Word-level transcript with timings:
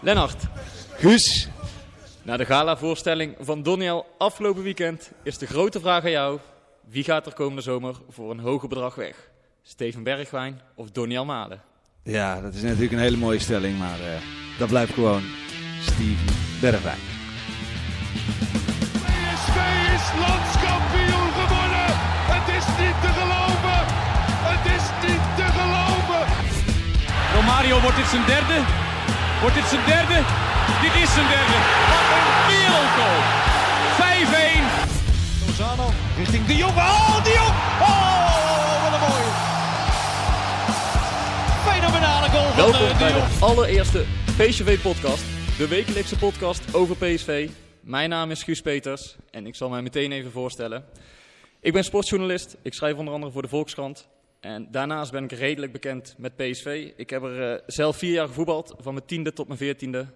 Lennart, 0.00 0.42
Guus, 0.96 1.48
na 2.22 2.36
de 2.36 2.44
gala-voorstelling 2.44 3.34
van 3.40 3.62
Doniel 3.62 4.06
afgelopen 4.18 4.62
weekend 4.62 5.10
is 5.22 5.38
de 5.38 5.46
grote 5.46 5.80
vraag 5.80 6.04
aan 6.04 6.10
jou: 6.10 6.38
wie 6.88 7.04
gaat 7.04 7.26
er 7.26 7.34
komende 7.34 7.62
zomer 7.62 7.94
voor 8.08 8.30
een 8.30 8.38
hoger 8.38 8.68
bedrag 8.68 8.94
weg? 8.94 9.30
Steven 9.62 10.02
Bergwijn 10.02 10.60
of 10.74 10.90
Doniel 10.90 11.24
Malen? 11.24 11.62
ja, 12.02 12.40
dat 12.40 12.54
is 12.54 12.62
natuurlijk 12.62 12.92
een 12.92 12.98
hele 12.98 13.16
mooie 13.16 13.38
stelling, 13.38 13.78
maar 13.78 14.00
eh, 14.00 14.20
dat 14.58 14.68
blijft 14.68 14.92
gewoon 14.92 15.22
Steven 15.80 16.34
Bergwijn. 16.60 16.98
PSV 18.92 19.56
is 19.94 20.55
Romario, 27.46 27.80
wordt 27.80 27.96
dit 27.96 28.06
zijn 28.06 28.26
derde? 28.26 28.58
Wordt 29.40 29.54
dit 29.54 29.64
zijn 29.64 29.84
derde? 29.86 30.18
Dit 30.82 30.94
is 31.02 31.10
zijn 31.14 31.28
derde. 31.36 31.56
Wat 31.90 32.06
een 32.16 32.30
wereldgoal. 32.50 33.20
5-1. 34.00 35.46
Lozano 35.46 35.88
richting 36.16 36.46
de 36.46 36.56
Jong. 36.56 36.76
Oh, 36.76 37.24
de 37.24 37.32
Jong. 37.38 37.54
Oh, 37.90 38.82
wat 38.82 38.92
een 38.92 39.00
mooie. 39.08 39.30
Fenomenale 41.68 42.28
goal 42.28 42.44
van 42.44 42.56
Welkom 42.56 42.86
eh, 42.86 42.88
de 42.88 42.98
bij 42.98 43.12
de 43.12 43.36
allereerste 43.40 44.04
PSV-podcast, 44.36 45.24
de 45.58 45.68
wekelijkse 45.68 46.18
podcast 46.18 46.74
over 46.74 46.96
PSV. 46.96 47.48
Mijn 47.80 48.08
naam 48.08 48.30
is 48.30 48.42
Guus 48.42 48.60
Peters 48.60 49.16
en 49.30 49.46
ik 49.46 49.54
zal 49.54 49.68
mij 49.68 49.82
meteen 49.82 50.12
even 50.12 50.30
voorstellen. 50.30 50.84
Ik 51.60 51.72
ben 51.72 51.84
sportjournalist, 51.84 52.56
ik 52.62 52.74
schrijf 52.74 52.96
onder 52.96 53.14
andere 53.14 53.32
voor 53.32 53.42
de 53.42 53.48
Volkskrant. 53.48 54.08
En 54.46 54.68
daarnaast 54.70 55.12
ben 55.12 55.24
ik 55.24 55.32
redelijk 55.32 55.72
bekend 55.72 56.14
met 56.18 56.36
PSV. 56.36 56.92
Ik 56.96 57.10
heb 57.10 57.22
er 57.22 57.52
eh, 57.52 57.62
zelf 57.66 57.96
vier 57.96 58.12
jaar 58.12 58.26
gevoetbald, 58.26 58.74
van 58.78 58.94
mijn 58.94 59.06
tiende 59.06 59.32
tot 59.32 59.46
mijn 59.46 59.58
veertiende. 59.58 60.06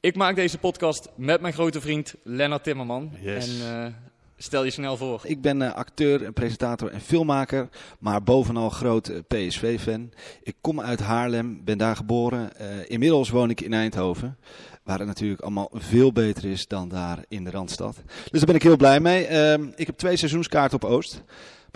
Ik 0.00 0.16
maak 0.16 0.36
deze 0.36 0.58
podcast 0.58 1.08
met 1.16 1.40
mijn 1.40 1.54
grote 1.54 1.80
vriend 1.80 2.14
Lennart 2.22 2.64
Timmerman. 2.64 3.12
Yes. 3.20 3.60
En 3.60 3.84
eh, 3.84 3.92
stel 4.36 4.64
je 4.64 4.70
snel 4.70 4.96
voor. 4.96 5.20
Ik 5.24 5.40
ben 5.40 5.62
eh, 5.62 5.74
acteur, 5.74 6.24
en 6.24 6.32
presentator 6.32 6.90
en 6.90 7.00
filmmaker, 7.00 7.68
maar 7.98 8.22
bovenal 8.22 8.70
groot 8.70 9.12
PSV-fan. 9.28 10.12
Ik 10.42 10.54
kom 10.60 10.80
uit 10.80 11.00
Haarlem, 11.00 11.64
ben 11.64 11.78
daar 11.78 11.96
geboren. 11.96 12.56
Eh, 12.56 12.66
inmiddels 12.86 13.30
woon 13.30 13.50
ik 13.50 13.60
in 13.60 13.72
Eindhoven, 13.72 14.38
waar 14.82 14.98
het 14.98 15.06
natuurlijk 15.06 15.40
allemaal 15.40 15.70
veel 15.74 16.12
beter 16.12 16.44
is 16.44 16.66
dan 16.66 16.88
daar 16.88 17.24
in 17.28 17.44
de 17.44 17.50
Randstad. 17.50 17.96
Dus 18.06 18.30
daar 18.40 18.46
ben 18.46 18.54
ik 18.54 18.62
heel 18.62 18.76
blij 18.76 19.00
mee. 19.00 19.26
Ehm, 19.26 19.68
ik 19.74 19.86
heb 19.86 19.96
twee 19.96 20.16
seizoenskaarten 20.16 20.82
op 20.82 20.90
Oost. 20.90 21.22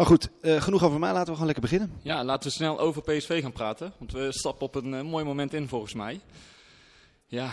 Maar 0.00 0.08
goed, 0.08 0.28
eh, 0.40 0.62
genoeg 0.62 0.84
over 0.84 0.98
mij. 0.98 1.12
Laten 1.12 1.26
we 1.26 1.32
gewoon 1.32 1.46
lekker 1.46 1.62
beginnen. 1.62 1.92
Ja, 2.02 2.24
laten 2.24 2.48
we 2.48 2.54
snel 2.54 2.78
over 2.78 3.02
PSV 3.02 3.42
gaan 3.42 3.52
praten. 3.52 3.92
Want 3.98 4.12
we 4.12 4.32
stappen 4.32 4.66
op 4.66 4.74
een 4.74 4.94
eh, 4.94 5.02
mooi 5.02 5.24
moment 5.24 5.54
in 5.54 5.68
volgens 5.68 5.94
mij. 5.94 6.20
Ja, 7.26 7.50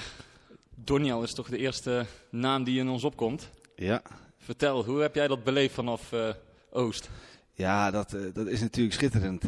Doniel 0.76 1.24
is 1.24 1.34
toch 1.34 1.50
de 1.50 1.58
eerste 1.58 2.06
naam 2.30 2.64
die 2.64 2.80
in 2.80 2.90
ons 2.90 3.04
opkomt. 3.04 3.50
Ja, 3.76 4.02
Vertel, 4.38 4.84
hoe 4.86 5.02
heb 5.02 5.16
jij 5.16 5.28
dat 5.28 5.44
beleefd 5.44 5.74
vanaf 5.74 6.12
eh, 6.12 6.30
Oost? 6.72 7.10
Ja, 7.54 7.92
dat, 7.92 8.16
dat 8.34 8.48
is 8.48 8.62
natuurlijk 8.62 8.96
schitterend. 8.96 9.44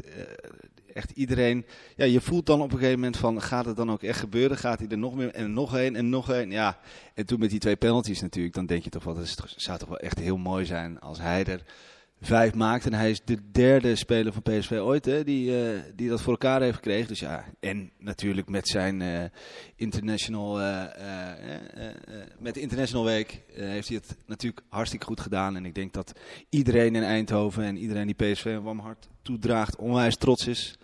Echt 0.93 1.11
iedereen. 1.11 1.65
Ja, 1.95 2.05
je 2.05 2.21
voelt 2.21 2.45
dan 2.45 2.61
op 2.61 2.71
een 2.71 2.77
gegeven 2.77 2.99
moment 2.99 3.17
van, 3.17 3.41
gaat 3.41 3.65
het 3.65 3.75
dan 3.75 3.91
ook 3.91 4.03
echt 4.03 4.19
gebeuren? 4.19 4.57
Gaat 4.57 4.79
hij 4.79 4.88
er 4.88 4.97
nog 4.97 5.15
meer 5.15 5.33
en 5.33 5.53
nog 5.53 5.77
één 5.77 5.95
en 5.95 6.09
nog 6.09 6.29
één? 6.31 6.51
Ja, 6.51 6.79
en 7.13 7.25
toen 7.25 7.39
met 7.39 7.49
die 7.49 7.59
twee 7.59 7.75
penalties 7.75 8.21
natuurlijk, 8.21 8.55
dan 8.55 8.65
denk 8.65 8.83
je 8.83 8.89
toch 8.89 9.03
wel, 9.03 9.15
dat 9.15 9.35
zou 9.55 9.77
toch 9.77 9.89
wel 9.89 9.99
echt 9.99 10.19
heel 10.19 10.38
mooi 10.38 10.65
zijn 10.65 10.99
als 10.99 11.19
hij 11.19 11.45
er 11.45 11.63
vijf 12.22 12.53
maakt. 12.53 12.85
En 12.85 12.94
hij 12.94 13.09
is 13.09 13.22
de 13.25 13.52
derde 13.52 13.96
speler 13.96 14.34
van 14.34 14.41
PSV 14.41 14.72
ooit, 14.72 15.06
hè, 15.06 15.24
die, 15.24 15.63
eh, 15.63 15.80
die 15.96 16.09
dat 16.09 16.22
voor 16.22 16.31
elkaar 16.31 16.62
heeft 16.62 16.75
gekregen. 16.75 17.07
Dus 17.07 17.19
ja, 17.19 17.46
en 17.59 17.91
natuurlijk 17.97 18.50
met 18.50 18.68
zijn 18.68 19.02
eh, 19.02 19.24
international, 19.75 20.62
eh, 20.62 20.84
met 22.40 22.57
International 22.57 23.06
Week 23.06 23.41
heeft 23.53 23.88
hij 23.88 23.97
het 23.97 24.18
natuurlijk 24.25 24.66
hartstikke 24.69 25.06
goed 25.06 25.19
gedaan. 25.19 25.56
En 25.56 25.66
ik 25.66 25.75
denk 25.75 25.94
dat 25.94 26.19
iedereen 26.50 26.96
in 26.96 27.03
Eindhoven 27.03 27.63
en 27.63 27.78
iedereen 27.78 28.07
die 28.07 28.31
PSV 28.31 28.46
een 28.46 28.63
warm 28.63 28.80
hart 28.80 29.07
toedraagt, 29.22 29.75
onwijs 29.75 30.16
trots 30.16 30.47
is 30.47 30.78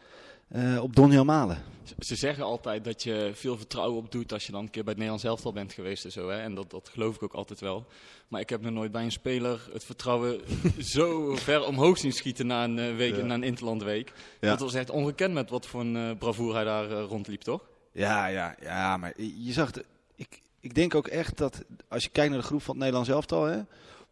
eh, 0.47 0.83
op 0.83 0.95
Donny 0.95 1.17
Malen. 1.21 1.63
Ze- 1.83 1.93
Ze 1.97 2.15
zeggen 2.15 2.43
altijd 2.43 2.83
dat 2.83 3.03
je 3.03 3.31
veel 3.33 3.57
vertrouwen 3.57 3.97
opdoet 3.97 4.33
als 4.33 4.45
je 4.45 4.51
dan 4.51 4.61
een 4.61 4.69
keer 4.69 4.83
bij 4.83 4.93
het 4.93 5.01
Nederlands 5.01 5.23
elftal 5.23 5.53
bent 5.53 5.73
geweest 5.73 6.05
en 6.05 6.11
zo. 6.11 6.29
Hè? 6.29 6.37
En 6.41 6.55
dat, 6.55 6.69
dat 6.71 6.89
geloof 6.89 7.15
ik 7.15 7.23
ook 7.23 7.33
altijd 7.33 7.59
wel. 7.59 7.85
Maar 8.27 8.41
ik 8.41 8.49
heb 8.49 8.61
nog 8.61 8.71
nooit 8.71 8.91
bij 8.91 9.03
een 9.03 9.11
speler 9.11 9.67
het 9.73 9.83
vertrouwen 9.83 10.41
zo 10.79 11.35
ver 11.35 11.65
omhoog 11.65 11.97
zien 11.97 12.11
schieten 12.13 12.47
na 12.47 12.63
een 12.63 12.79
eh, 12.79 12.95
week, 12.95 13.15
Ja. 13.15 13.23
na 13.23 13.33
een 13.33 13.43
Interlandweek. 13.43 14.11
Ja. 14.41 14.49
Dat 14.49 14.59
was 14.59 14.73
echt 14.73 14.89
ongekend 14.89 15.33
met 15.33 15.49
wat 15.49 15.65
voor 15.65 15.81
een 15.81 15.95
eh, 15.95 16.17
bravoer 16.17 16.53
hij 16.53 16.63
daar 16.63 16.89
rondliep, 16.91 17.41
toch? 17.41 17.61
Ja, 17.91 18.25
ja, 18.27 18.55
ja, 18.61 18.97
maar 18.97 19.13
je 19.21 19.51
zag, 19.53 19.71
de, 19.71 19.85
ik, 20.15 20.41
ik 20.59 20.75
denk 20.75 20.95
ook 20.95 21.07
echt 21.07 21.37
dat 21.37 21.63
als 21.87 22.03
je 22.03 22.09
kijkt 22.09 22.31
naar 22.31 22.39
de 22.41 22.45
groep 22.47 22.61
van 22.61 22.69
het 22.73 22.79
Nederlands 22.83 23.09
elftal, 23.09 23.43
hè, 23.43 23.59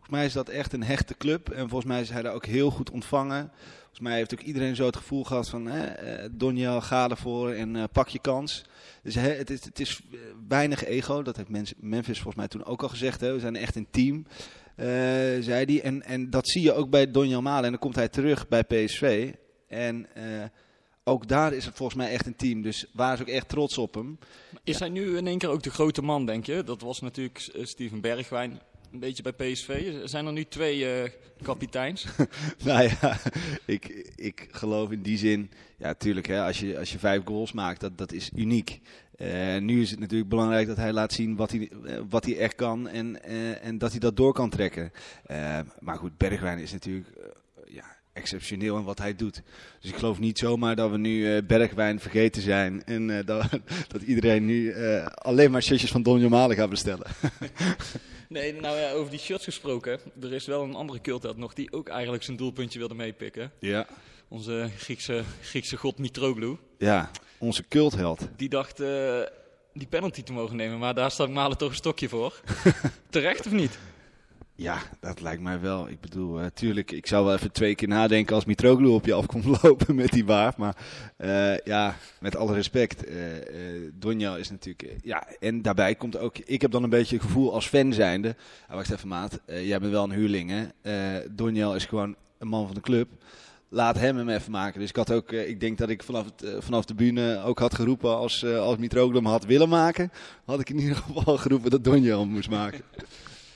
volgens 0.03 0.21
mij 0.21 0.25
is 0.25 0.33
dat 0.33 0.49
echt 0.49 0.73
een 0.73 0.83
hechte 0.83 1.17
club. 1.17 1.49
En 1.49 1.69
volgens 1.69 1.91
mij 1.91 2.01
is 2.01 2.09
hij 2.09 2.21
daar 2.21 2.33
ook 2.33 2.45
heel 2.45 2.69
goed 2.69 2.91
ontvangen. 2.91 3.51
Volgens 3.79 3.99
mij 3.99 4.15
heeft 4.15 4.33
ook 4.33 4.39
iedereen 4.39 4.75
zo 4.75 4.85
het 4.85 4.95
gevoel 4.95 5.23
gehad 5.23 5.49
van, 5.49 5.65
hè, 5.65 5.85
eh, 5.85 6.29
Donjel, 6.31 6.81
ga 6.81 7.09
ervoor 7.09 7.51
en 7.51 7.75
eh, 7.75 7.83
pak 7.91 8.07
je 8.07 8.19
kans. 8.19 8.65
Dus 9.03 9.15
hè, 9.15 9.29
het 9.29 9.49
is, 9.49 9.65
het 9.65 9.79
is 9.79 10.01
eh, 10.11 10.19
weinig 10.47 10.85
ego, 10.85 11.21
dat 11.21 11.37
heeft 11.37 11.75
Memphis 11.79 12.15
volgens 12.15 12.35
mij 12.35 12.47
toen 12.47 12.65
ook 12.65 12.81
al 12.81 12.89
gezegd. 12.89 13.21
Hè. 13.21 13.33
We 13.33 13.39
zijn 13.39 13.55
echt 13.55 13.75
een 13.75 13.87
team, 13.91 14.25
zei 15.41 15.65
hij. 15.65 15.81
En, 15.81 16.03
en 16.03 16.29
dat 16.29 16.47
zie 16.47 16.61
je 16.61 16.73
ook 16.73 16.89
bij 16.89 17.11
Donjel 17.11 17.41
Malen. 17.41 17.63
En 17.63 17.71
dan 17.71 17.79
komt 17.79 17.95
hij 17.95 18.09
terug 18.09 18.47
bij 18.47 18.63
PSV. 18.63 19.33
En 19.67 20.07
ook 21.03 21.27
daar 21.27 21.53
is 21.53 21.65
het 21.65 21.75
volgens 21.75 21.97
mij 21.97 22.11
echt 22.11 22.25
een 22.25 22.35
team. 22.35 22.61
Dus 22.61 22.85
waar 22.93 23.13
is 23.13 23.21
ook 23.21 23.27
echt 23.27 23.49
trots 23.49 23.77
op 23.77 23.93
hem. 23.93 24.19
Is 24.63 24.79
hij 24.79 24.89
nu 24.89 25.17
in 25.17 25.27
één 25.27 25.37
keer 25.37 25.49
ook 25.49 25.63
de 25.63 25.71
grote 25.71 26.01
man, 26.01 26.25
denk 26.25 26.45
je? 26.45 26.63
Dat 26.63 26.81
was 26.81 27.01
natuurlijk 27.01 27.51
Steven 27.61 28.01
Bergwijn, 28.01 28.61
een 28.93 28.99
beetje 28.99 29.23
bij 29.23 29.51
PSV. 29.51 29.93
Zijn 30.03 30.25
er 30.25 30.31
nu 30.31 30.45
twee 30.45 30.91
eh, 30.91 31.09
kapiteins? 31.41 32.05
Nou 32.65 32.83
ja, 32.83 33.17
ik, 33.65 34.11
ik 34.15 34.47
geloof 34.51 34.91
in 34.91 35.01
die 35.01 35.17
zin. 35.17 35.51
Ja, 35.77 35.93
tuurlijk, 35.93 36.27
hè, 36.27 36.41
als, 36.41 36.59
je, 36.59 36.79
als 36.79 36.91
je 36.91 36.99
vijf 36.99 37.21
goals 37.25 37.51
maakt, 37.51 37.79
dat, 37.79 37.97
dat 37.97 38.11
is 38.11 38.29
uniek. 38.35 38.79
Eh, 39.17 39.57
nu 39.57 39.81
is 39.81 39.91
het 39.91 39.99
natuurlijk 39.99 40.29
belangrijk 40.29 40.67
dat 40.67 40.77
hij 40.77 40.93
laat 40.93 41.13
zien 41.13 41.35
wat 41.35 41.51
hij, 41.51 41.69
eh, 41.85 41.99
wat 42.09 42.25
hij 42.25 42.37
echt 42.37 42.55
kan 42.55 42.87
en, 42.87 43.23
en 43.61 43.77
dat 43.77 43.91
hij 43.91 43.99
dat 43.99 44.17
door 44.17 44.33
kan 44.33 44.49
trekken. 44.49 44.91
Maar 45.79 45.97
goed, 45.97 46.17
Bergwijn 46.17 46.59
is 46.59 46.71
natuurlijk 46.71 47.07
exceptioneel 48.13 48.77
in 48.77 48.83
wat 48.83 48.97
hij 48.97 49.15
doet. 49.15 49.41
Dus 49.79 49.91
ik 49.91 49.97
geloof 49.97 50.19
niet 50.19 50.37
zomaar 50.39 50.75
dat 50.75 50.91
we 50.91 50.97
nu 50.97 51.35
eh, 51.35 51.43
Bergwijn 51.47 51.99
vergeten 51.99 52.41
zijn 52.41 52.83
en 52.85 53.17
eh, 53.17 53.25
dat, 53.25 53.49
dat 53.93 54.01
iedereen 54.01 54.45
nu 54.45 54.71
eh, 54.71 55.05
alleen 55.05 55.51
maar 55.51 55.63
shirtjes 55.63 55.91
van 55.91 56.03
Don 56.03 56.29
Malen 56.29 56.55
gaat 56.55 56.69
bestellen. 56.69 57.07
Nee, 58.29 58.53
nou 58.53 58.77
ja, 58.77 58.91
over 58.91 59.09
die 59.09 59.19
shirts 59.19 59.43
gesproken. 59.43 59.99
Er 60.21 60.33
is 60.33 60.45
wel 60.45 60.63
een 60.63 60.75
andere 60.75 61.01
cultheld 61.01 61.37
nog 61.37 61.53
die 61.53 61.71
ook 61.71 61.89
eigenlijk 61.89 62.23
zijn 62.23 62.37
doelpuntje 62.37 62.79
wilde 62.79 62.93
meepikken. 62.93 63.51
Ja. 63.59 63.87
Onze 64.27 64.69
Griekse, 64.77 65.23
Griekse 65.41 65.77
god 65.77 65.97
Mitroglou. 65.97 66.57
Ja, 66.77 67.11
onze 67.37 67.67
cultheld. 67.67 68.27
Die 68.35 68.49
dacht 68.49 68.77
die 69.73 69.87
penalty 69.89 70.23
te 70.23 70.33
mogen 70.33 70.55
nemen, 70.55 70.79
maar 70.79 70.93
daar 70.93 71.11
staat 71.11 71.29
Malen 71.29 71.57
toch 71.57 71.69
een 71.69 71.75
stokje 71.75 72.09
voor. 72.09 72.41
Terecht 73.09 73.45
of 73.45 73.51
niet? 73.51 73.77
Ja, 74.55 74.81
dat 74.99 75.21
lijkt 75.21 75.41
mij 75.41 75.59
wel. 75.59 75.89
Ik 75.89 75.99
bedoel, 75.99 76.39
eh, 76.39 76.45
tuurlijk, 76.53 76.91
ik 76.91 77.07
zou 77.07 77.25
wel 77.25 77.33
even 77.33 77.51
twee 77.51 77.75
keer 77.75 77.87
nadenken 77.87 78.35
als 78.35 78.45
Mitroglou 78.45 78.93
op 78.93 79.05
je 79.05 79.13
af 79.13 79.25
komt 79.25 79.45
lopen 79.61 79.95
met 79.95 80.11
die 80.11 80.23
baard. 80.23 80.57
Maar 80.57 80.75
eh, 81.17 81.57
ja, 81.57 81.95
met 82.19 82.35
alle 82.35 82.53
respect, 82.53 83.05
eh 83.05 83.37
eh, 83.37 83.91
Donja 83.93 84.37
is 84.37 84.49
natuurlijk... 84.49 84.95
ja, 85.03 85.27
en 85.39 85.61
daarbij 85.61 85.95
komt 85.95 86.17
ook... 86.17 86.37
Ik 86.37 86.61
heb 86.61 86.71
dan 86.71 86.83
een 86.83 86.89
beetje 86.89 87.15
het 87.15 87.25
gevoel 87.25 87.53
als 87.53 87.67
fan 87.67 87.93
zijnde... 87.93 88.35
Ah, 88.67 88.75
wacht 88.75 88.91
even 88.91 89.07
maat, 89.07 89.39
jij 89.45 89.79
bent 89.79 89.91
wel 89.91 90.03
een 90.03 90.11
huurling 90.11 90.51
hè. 90.81 91.19
Donjel 91.31 91.75
is 91.75 91.85
gewoon 91.85 92.15
een 92.37 92.47
man 92.47 92.65
van 92.65 92.75
de 92.75 92.81
club. 92.81 93.09
laat 93.69 93.99
hem 93.99 94.17
hem 94.17 94.29
even 94.29 94.51
maken. 94.51 94.79
Dus 94.79 94.89
ik 94.89 94.95
had 94.95 95.11
ook, 95.11 95.31
ik 95.31 95.59
denk 95.59 95.77
dat 95.77 95.89
ik 95.89 96.03
vanaf, 96.03 96.25
het, 96.25 96.63
vanaf 96.63 96.85
de 96.85 96.93
bühne 96.93 97.41
ook 97.43 97.59
had 97.59 97.75
geroepen 97.75 98.17
als, 98.17 98.45
als 98.45 98.77
Mitroglou 98.77 99.25
had 99.25 99.45
willen 99.45 99.69
maken. 99.69 100.11
Had 100.45 100.59
ik 100.59 100.69
in 100.69 100.79
ieder 100.79 100.95
geval 100.95 101.37
geroepen 101.43 101.69
dat 101.69 101.83
Donjo 101.83 102.19
hem 102.19 102.29
moest 102.29 102.49
maken. 102.49 102.81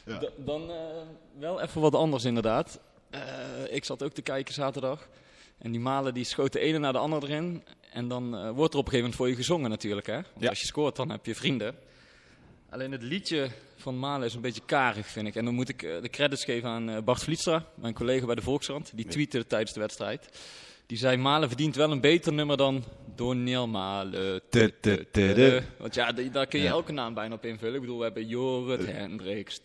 Ja. 0.08 0.22
Dan 0.38 0.72
eh, 0.72 0.76
wel 1.40 1.62
even 1.62 1.82
wat 1.82 1.96
anders 1.96 2.24
inderdaad. 2.26 2.80
Eh, 3.10 3.22
ik 3.70 3.84
zat 3.86 4.04
ook 4.04 4.12
te 4.14 4.22
kijken 4.22 4.54
zaterdag. 4.54 5.08
En 5.58 5.72
die 5.72 5.80
malen 5.80 6.14
die 6.14 6.24
schoot 6.24 6.54
de 6.54 6.60
ene 6.60 6.78
naar 6.78 6.92
de 6.94 7.00
andere 7.00 7.28
erin. 7.28 7.64
En 7.92 8.08
dan 8.08 8.36
eh, 8.38 8.50
wordt 8.50 8.74
er 8.74 8.80
op 8.80 8.86
een 8.86 8.92
gegeven 8.92 8.98
moment 8.98 9.16
voor 9.16 9.30
je 9.30 9.36
gezongen 9.36 9.70
natuurlijk. 9.70 10.08
Hè? 10.08 10.14
Want 10.14 10.26
Ja. 10.40 10.50
als 10.50 10.60
je 10.60 10.66
scoort, 10.66 10.96
dan 10.96 11.10
heb 11.12 11.26
je 11.26 11.36
vrienden. 11.36 11.76
Alleen 12.70 12.92
het 12.92 13.02
liedje 13.04 13.50
van 13.76 14.00
Malen 14.00 14.28
is 14.28 14.34
een 14.34 14.42
beetje 14.42 14.62
karig, 14.66 15.08
vind 15.08 15.28
ik. 15.28 15.36
En 15.36 15.46
dan 15.46 15.54
moet 15.54 15.70
ik 15.70 15.80
de 15.80 16.10
credits 16.12 16.44
geven 16.44 16.70
aan 16.70 17.04
Bart 17.04 17.24
Vlietstra, 17.24 17.66
mijn 17.76 17.94
collega 17.94 18.26
bij 18.26 18.36
de 18.36 18.42
Volkskrant. 18.42 18.92
Die 18.96 19.06
tweette 19.06 19.48
tijdens 19.48 19.74
de 19.74 19.80
wedstrijd. 19.80 20.30
Die 20.88 20.98
zei, 20.98 21.18
Malen 21.18 21.48
verdient 21.48 21.76
wel 21.76 21.92
een 21.92 22.02
beter 22.02 22.34
nummer 22.34 22.58
dan 22.58 22.84
Doniel 23.16 23.68
Malen. 23.68 24.42
Want 25.78 25.96
ja, 25.96 26.12
daar 26.12 26.48
kun 26.48 26.60
je 26.60 26.68
elke 26.68 26.92
naam 26.92 27.14
bijna 27.14 27.36
op 27.36 27.46
invullen. 27.46 27.76
Ik 27.76 27.82
bedoel, 27.82 27.98
we 27.98 28.04
hebben 28.04 28.28
Jorrit, 28.28 28.86
Hendricks. 28.86 29.62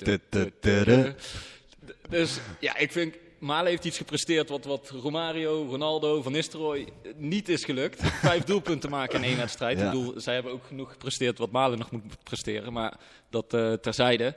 Dus 2.09 2.41
ja, 2.61 2.77
ik 2.77 2.93
vind, 2.93 3.15
Malen 3.39 3.71
heeft 3.71 3.85
iets 3.85 3.97
gepresteerd 3.97 4.49
wat, 4.49 4.65
wat 4.65 4.91
Romario, 4.91 5.67
Ronaldo, 5.69 6.23
Van 6.23 6.33
Nistelrooy 6.33 6.89
eh, 7.03 7.13
niet 7.17 7.49
is 7.49 7.65
gelukt. 7.65 8.03
Vijf 8.03 8.45
doelpunten 8.45 8.91
maken 8.91 9.19
in 9.19 9.25
één 9.25 9.37
wedstrijd. 9.37 9.79
Ja. 9.79 9.85
Ik 9.85 9.91
bedoel, 9.91 10.21
zij 10.21 10.35
hebben 10.35 10.53
ook 10.53 10.67
genoeg 10.67 10.91
gepresteerd 10.91 11.39
wat 11.39 11.51
Malen 11.51 11.79
nog 11.79 11.91
moet 11.91 12.23
presteren. 12.23 12.73
Maar 12.73 12.97
dat 13.31 13.55
eh, 13.55 13.73
terzijde. 13.73 14.35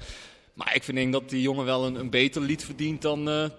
Maar 0.54 0.76
ik 0.76 0.84
vind 0.84 0.98
denk 0.98 1.14
dat 1.14 1.30
die 1.30 1.42
jongen 1.42 1.66
wel 1.66 1.86
een, 1.86 1.96
een 1.96 2.10
beter 2.10 2.42
lied 2.42 2.66
verdient 2.66 3.02
dan... 3.02 3.30
eh 3.30 3.50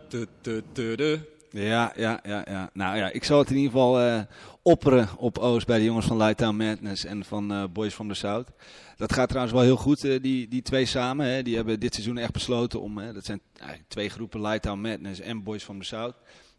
tu. 0.72 1.20
Ja, 1.62 1.92
ja, 1.96 2.20
ja, 2.22 2.44
ja. 2.48 2.70
Nou 2.72 2.96
ja, 2.96 3.10
ik 3.10 3.24
zal 3.24 3.38
het 3.38 3.50
in 3.50 3.56
ieder 3.56 3.70
geval 3.70 4.00
eh, 4.00 4.20
opperen 4.62 5.08
op 5.16 5.38
Oost 5.38 5.66
bij 5.66 5.78
de 5.78 5.84
jongens 5.84 6.06
van 6.06 6.16
Lighttown 6.16 6.56
Madness 6.56 7.04
en 7.04 7.24
van 7.24 7.52
eh, 7.52 7.64
Boys 7.72 7.94
from 7.94 8.08
the 8.08 8.14
South. 8.14 8.48
Dat 8.96 9.12
gaat 9.12 9.28
trouwens 9.28 9.54
wel 9.54 9.64
heel 9.64 9.76
goed, 9.76 10.04
eh, 10.04 10.22
die, 10.22 10.48
die 10.48 10.62
twee 10.62 10.86
samen. 10.86 11.26
Hè. 11.26 11.42
Die 11.42 11.56
hebben 11.56 11.80
dit 11.80 11.94
seizoen 11.94 12.18
echt 12.18 12.32
besloten 12.32 12.80
om, 12.80 12.98
hè, 12.98 13.12
dat 13.12 13.24
zijn 13.24 13.40
eigenlijk 13.58 13.88
twee 13.88 14.08
groepen, 14.08 14.40
Lighttown 14.40 14.80
Madness 14.80 15.20
en 15.20 15.42
Boys 15.42 15.64
from 15.64 15.78
the 15.78 15.86
South. 15.86 16.14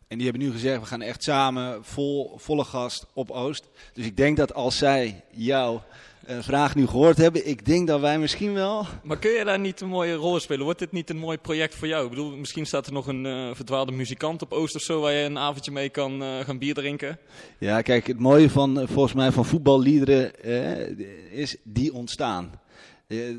En 0.08 0.18
die 0.18 0.28
hebben 0.28 0.46
nu 0.46 0.52
gezegd, 0.52 0.80
we 0.80 0.86
gaan 0.86 1.02
echt 1.02 1.24
samen 1.24 1.86
vol, 1.86 2.38
volle 2.38 2.64
gast 2.64 3.08
op 3.14 3.32
Oost. 3.32 3.70
Dus 3.94 4.06
ik 4.06 4.18
denk 4.18 4.38
dat 4.38 4.54
als 4.54 4.78
zij 4.78 5.24
jouw 5.32 5.76
eh, 5.76 5.82
vraag 6.28 6.76
nu 6.76 6.88
gehoord 6.88 7.18
hebben, 7.18 7.48
ik 7.48 7.66
denk 7.66 7.88
dat 7.88 8.00
wij 8.00 8.20
misschien 8.20 8.54
wel... 8.54 8.86
Maar 9.04 9.20
kun 9.20 9.32
je 9.32 9.46
daar 9.46 9.60
niet 9.60 9.82
een 9.82 9.88
mooie 9.88 10.14
rol 10.14 10.40
spelen? 10.40 10.64
Wordt 10.64 10.80
dit 10.80 10.92
niet 10.92 11.10
een 11.10 11.18
mooi 11.18 11.38
project 11.38 11.76
voor 11.76 11.88
jou? 11.88 12.04
Ik 12.04 12.10
bedoel, 12.10 12.36
misschien 12.36 12.66
staat 12.66 12.88
er 12.88 12.94
nog 12.94 13.08
een 13.08 13.26
eh, 13.26 13.50
verdwaalde 13.54 13.92
muzikant 13.92 14.42
op 14.42 14.54
Oost 14.54 14.76
of 14.76 14.82
zo... 14.82 15.02
waar 15.02 15.14
je 15.14 15.24
een 15.24 15.38
avondje 15.38 15.72
mee 15.72 15.90
kan 15.90 16.24
eh, 16.24 16.40
gaan 16.40 16.58
bier 16.58 16.74
drinken. 16.74 17.20
Ja, 17.58 17.82
kijk, 17.82 18.08
het 18.08 18.20
mooie 18.20 18.50
van 18.50 18.80
eh, 18.80 18.88
volgens 18.88 19.14
mij 19.14 19.32
van 19.32 19.46
voetballiederen 19.46 20.44
eh, 20.44 21.40
is 21.40 21.56
die 21.64 21.94
ontstaan. 21.94 22.52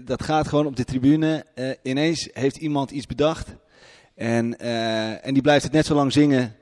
Dat 0.04 0.22
gaat 0.22 0.48
gewoon 0.48 0.66
op 0.66 0.76
de 0.76 0.84
tribune. 0.84 1.44
Ineens 1.82 2.28
heeft 2.32 2.56
iemand 2.56 2.90
iets 2.90 3.06
bedacht. 3.06 3.54
En, 4.14 4.58
en 5.22 5.32
die 5.32 5.42
blijft 5.42 5.64
het 5.64 5.72
net 5.72 5.86
zo 5.86 5.94
lang 5.94 6.12
zingen 6.12 6.56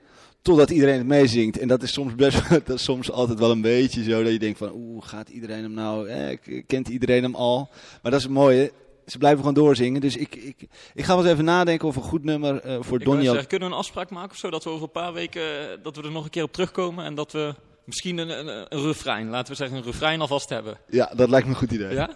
totdat 0.46 0.70
iedereen 0.70 0.98
het 0.98 1.06
meezingt. 1.06 1.58
En 1.58 1.69
dat 1.69 1.82
is 1.82 1.93
soms 1.93 2.14
best 2.14 2.48
dat 2.66 2.69
is 2.69 2.84
soms 2.84 3.10
altijd 3.10 3.38
wel 3.38 3.50
een 3.50 3.60
beetje 3.60 4.02
zo 4.02 4.22
dat 4.22 4.32
je 4.32 4.38
denkt 4.38 4.58
van 4.58 4.72
oeh, 4.75 5.06
gaat 5.06 5.28
iedereen 5.28 5.62
hem 5.62 5.72
nou, 5.72 6.08
eh, 6.08 6.38
kent 6.66 6.88
iedereen 6.88 7.22
hem 7.22 7.34
al? 7.34 7.69
Maar 8.02 8.10
dat 8.10 8.20
is 8.20 8.26
het 8.26 8.32
mooie. 8.32 8.72
Ze 9.06 9.19
blijven 9.19 9.38
gewoon 9.38 9.54
doorzingen. 9.54 10.00
Dus 10.00 10.16
ik, 10.16 10.34
ik, 10.34 10.56
ik 10.94 11.04
ga 11.04 11.14
wel 11.14 11.25
eens 11.25 11.32
even 11.32 11.44
nadenken 11.44 11.88
of 11.88 11.96
een 11.96 12.02
goed 12.02 12.25
nummer 12.25 12.60
eh, 12.60 12.76
voor 12.81 12.98
Donny. 12.98 13.25
kunnen 13.25 13.69
we 13.69 13.75
een 13.75 13.81
afspraak 13.81 14.10
maken 14.10 14.31
of 14.31 14.37
zo? 14.37 14.50
Dat 14.50 14.64
we 14.64 14.70
over 14.70 14.82
een 14.82 14.90
paar 14.90 15.12
weken 15.12 15.43
eh, 15.43 15.78
dat 15.82 15.96
we 15.96 16.02
er 16.02 16.10
nog 16.10 16.25
een 16.25 16.31
keer 16.31 16.43
op 16.43 16.52
terugkomen. 16.52 17.04
En 17.04 17.14
dat 17.14 17.32
we 17.32 17.54
misschien 17.84 18.19
een, 18.19 18.28
een, 18.38 18.66
een 18.69 18.82
refrein, 18.82 19.28
laten 19.28 19.52
we 19.52 19.56
zeggen 19.58 19.76
een 19.76 19.84
refrein 19.84 20.20
alvast 20.20 20.49
hebben. 20.49 20.78
Ja, 20.88 21.12
dat 21.16 21.28
lijkt 21.28 21.46
me 21.46 21.52
een 21.52 21.58
goed 21.58 21.72
idee. 21.72 21.94
Ja? 21.94 22.10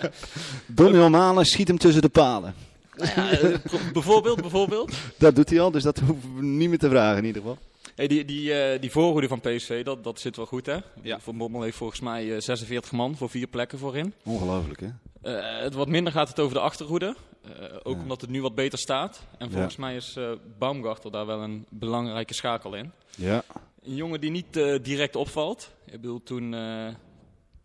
Donny 0.66 0.98
O'Malen 0.98 1.46
schiet 1.46 1.68
hem 1.68 1.78
tussen 1.78 2.02
de 2.02 2.08
palen. 2.08 2.54
Nou 2.96 3.10
ja, 3.14 3.30
eh, 3.30 3.54
bijvoorbeeld, 3.92 4.40
bijvoorbeeld. 4.40 4.92
Dat 5.18 5.34
doet 5.36 5.50
hij 5.50 5.60
al, 5.60 5.70
dus 5.70 5.82
dat 5.82 5.98
hoeven 5.98 6.34
we 6.36 6.42
niet 6.42 6.68
meer 6.68 6.78
te 6.78 6.88
vragen 6.88 7.18
in 7.18 7.24
ieder 7.24 7.42
geval. 7.42 7.58
Hey, 7.94 8.06
die, 8.06 8.24
die, 8.24 8.52
eh, 8.54 8.80
die 8.80 8.90
voorhoede 8.90 9.28
van 9.28 9.40
PSV, 9.40 9.84
dat, 9.84 10.04
dat 10.04 10.20
zit 10.20 10.36
wel 10.36 10.46
goed 10.46 10.66
hè? 10.66 10.76
Ja. 11.02 11.18
Van 11.20 11.36
Bommel 11.36 11.62
heeft 11.62 11.76
volgens 11.76 12.00
mij 12.00 12.34
eh, 12.34 12.40
46 12.40 12.92
man 12.92 13.16
voor 13.16 13.30
vier 13.30 13.46
plekken 13.46 13.78
voorin. 13.78 14.12
Ongelooflijk, 14.24 14.80
hè? 14.80 14.88
Eh, 15.22 15.62
het 15.62 15.74
wat 15.74 15.88
minder 15.88 16.12
gaat 16.12 16.28
het 16.28 16.40
over 16.40 16.54
de 16.54 16.60
achterhoede. 16.60 17.14
Eh, 17.44 17.50
ook 17.82 17.94
Ja. 17.96 18.02
omdat 18.02 18.20
het 18.20 18.30
nu 18.30 18.42
wat 18.42 18.54
beter 18.54 18.78
staat. 18.78 19.20
En 19.38 19.50
volgens 19.50 19.76
mij 19.76 19.96
is 19.96 20.14
eh 20.16 20.30
Baumgartel 20.58 21.10
daar 21.10 21.26
wel 21.26 21.42
een 21.42 21.66
belangrijke 21.70 22.34
schakel 22.34 22.74
in. 22.74 22.92
Ja. 23.16 23.42
Een 23.84 23.94
jongen 23.94 24.20
die 24.20 24.30
niet 24.30 24.56
eh, 24.56 24.74
direct 24.82 25.16
opvalt. 25.16 25.70
Ik 25.84 26.00
bedoel, 26.00 26.22
toen, 26.22 26.54
eh, 26.54 26.86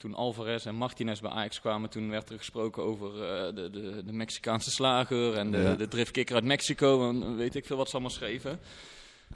toen 0.01 0.15
Alvarez 0.15 0.65
en 0.65 0.75
Martinez 0.75 1.19
bij 1.19 1.31
Ajax 1.31 1.62
kwamen, 1.62 1.89
toen 1.89 2.09
werd 2.09 2.30
er 2.30 2.38
gesproken 2.38 2.83
over 2.83 3.07
eh, 3.24 3.56
de, 3.56 3.69
de, 3.69 4.01
de 4.06 4.13
Mexicaanse 4.13 4.71
slager 4.71 5.33
en 5.38 5.51
de, 5.51 5.57
Ja. 5.57 5.75
de 5.75 5.88
driftkikker 5.88 6.36
uit 6.36 6.44
Mexico. 6.44 7.09
En 7.09 7.36
weet 7.36 7.56
ik 7.56 7.65
veel 7.65 7.77
wat 7.77 7.88
ze 7.88 7.94
allemaal 7.94 8.12
schreven. 8.12 8.59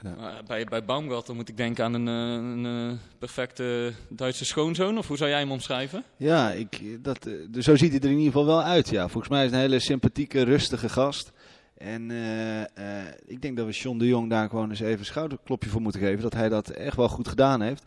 Ja. 0.02 0.14
Maar 0.18 0.42
bij, 0.46 0.64
bij 0.64 0.84
Baumgartel 0.84 1.34
moet 1.34 1.48
ik 1.48 1.56
denken 1.56 1.84
aan 1.84 1.94
een, 1.94 2.08
eh, 2.08 2.64
een 2.64 2.90
eh, 2.90 2.98
perfecte 3.18 3.92
Duitse 4.08 4.44
schoonzoon. 4.44 4.98
Of 4.98 5.08
hoe 5.08 5.16
zou 5.16 5.30
jij 5.30 5.38
hem 5.38 5.50
omschrijven? 5.52 6.04
Ja, 6.16 6.50
ik, 6.50 7.04
dat, 7.04 7.28
dus 7.48 7.64
zo 7.64 7.76
ziet 7.76 7.90
hij 7.90 8.00
er 8.00 8.06
in 8.10 8.16
ieder 8.18 8.32
geval 8.32 8.46
wel 8.46 8.62
uit. 8.62 8.88
Ja. 8.88 9.08
Volgens 9.08 9.32
mij 9.32 9.44
is 9.44 9.52
een 9.52 9.58
hele 9.58 9.80
sympathieke, 9.80 10.42
rustige 10.42 10.88
gast. 10.88 11.32
En 11.76 12.10
eh, 12.10 12.60
eh, 12.60 13.14
ik 13.26 13.42
denk 13.42 13.56
dat 13.56 13.66
we 13.66 13.72
John 13.72 13.98
de 13.98 14.06
Jong 14.06 14.30
daar 14.30 14.48
gewoon 14.48 14.70
eens 14.70 14.80
even 14.80 14.98
een 14.98 15.04
schouderklopje 15.04 15.70
voor 15.70 15.80
moeten 15.80 16.00
geven. 16.00 16.22
Dat 16.22 16.32
hij 16.32 16.48
dat 16.48 16.68
echt 16.68 16.96
wel 16.96 17.08
goed 17.08 17.28
gedaan 17.28 17.60
heeft. 17.60 17.82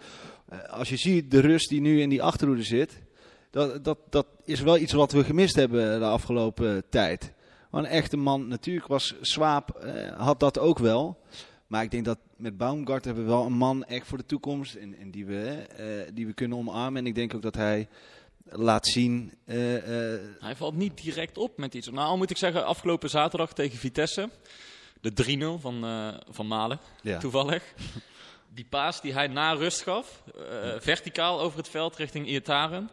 Eh, 0.49 0.63
als 0.63 0.89
je 0.89 0.97
ziet 0.97 1.31
de 1.31 1.39
rust 1.39 1.69
die 1.69 1.81
nu 1.81 2.01
in 2.01 2.09
die 2.09 2.23
achterhoede 2.23 2.63
zit. 2.63 3.01
Dat, 3.49 3.83
dat, 3.83 3.97
dat 4.09 4.27
is 4.45 4.61
wel 4.61 4.77
iets 4.77 4.93
wat 4.93 5.11
we 5.11 5.23
gemist 5.23 5.55
hebben 5.55 5.99
de 5.99 6.05
afgelopen 6.05 6.83
tijd. 6.89 7.33
Want 7.69 7.85
een 7.85 7.91
echte 7.91 8.17
man, 8.17 8.47
natuurlijk 8.47 8.87
was 8.87 9.15
Swaap, 9.21 9.85
had 10.17 10.39
dat 10.39 10.59
ook 10.59 10.79
wel. 10.79 11.19
Maar 11.67 11.83
ik 11.83 11.91
denk 11.91 12.05
dat 12.05 12.17
met 12.35 12.57
Baumgart 12.57 13.05
hebben 13.05 13.23
we 13.23 13.29
wel 13.29 13.45
een 13.45 13.57
man 13.57 13.83
echt 13.83 14.07
voor 14.07 14.17
de 14.17 14.25
toekomst. 14.25 14.75
En, 14.75 14.97
en 14.97 15.11
die, 15.11 15.25
we, 15.25 15.65
die 16.13 16.25
we 16.25 16.33
kunnen 16.33 16.57
omarmen. 16.57 17.01
En 17.01 17.07
ik 17.07 17.15
denk 17.15 17.33
ook 17.33 17.41
dat 17.41 17.55
hij 17.55 17.87
laat 18.51 18.87
zien. 18.87 19.33
eh, 19.45 20.13
eh, 20.13 20.21
Hij 20.39 20.55
valt 20.55 20.75
niet 20.75 21.03
direct 21.03 21.37
op 21.37 21.57
met 21.57 21.73
iets. 21.73 21.87
Nou, 21.89 22.07
al 22.07 22.17
moet 22.17 22.29
ik 22.29 22.37
zeggen, 22.37 22.65
afgelopen 22.65 23.09
zaterdag 23.09 23.53
tegen 23.53 23.77
Vitesse. 23.77 24.29
De 25.01 25.13
3-0 25.13 25.59
van, 25.59 25.83
eh, 25.85 26.13
van 26.29 26.47
Malen, 26.47 26.79
ja. 27.01 27.17
toevallig. 27.17 27.63
Die 28.53 28.65
paas 28.69 29.01
die 29.01 29.13
hij 29.13 29.27
na 29.27 29.51
rust 29.53 29.81
gaf, 29.81 30.23
verticaal 30.77 31.39
over 31.39 31.57
het 31.57 31.69
veld 31.69 31.95
richting 31.95 32.27
Iataren. 32.27 32.89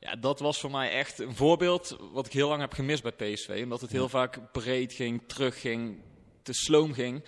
Ja, 0.00 0.16
dat 0.16 0.40
was 0.40 0.60
voor 0.60 0.70
mij 0.70 0.90
echt 0.90 1.18
een 1.18 1.36
voorbeeld 1.36 1.96
wat 2.12 2.26
ik 2.26 2.32
heel 2.32 2.48
lang 2.48 2.60
heb 2.60 2.72
gemist 2.72 3.02
bij 3.02 3.12
PSV. 3.12 3.60
Omdat 3.62 3.80
het 3.80 3.90
heel 3.90 4.08
vaak 4.08 4.52
breed 4.52 4.92
ging, 4.92 5.22
terug 5.26 5.60
ging, 5.60 6.02
te 6.42 6.52
sloom 6.52 6.92
ging. 6.92 7.24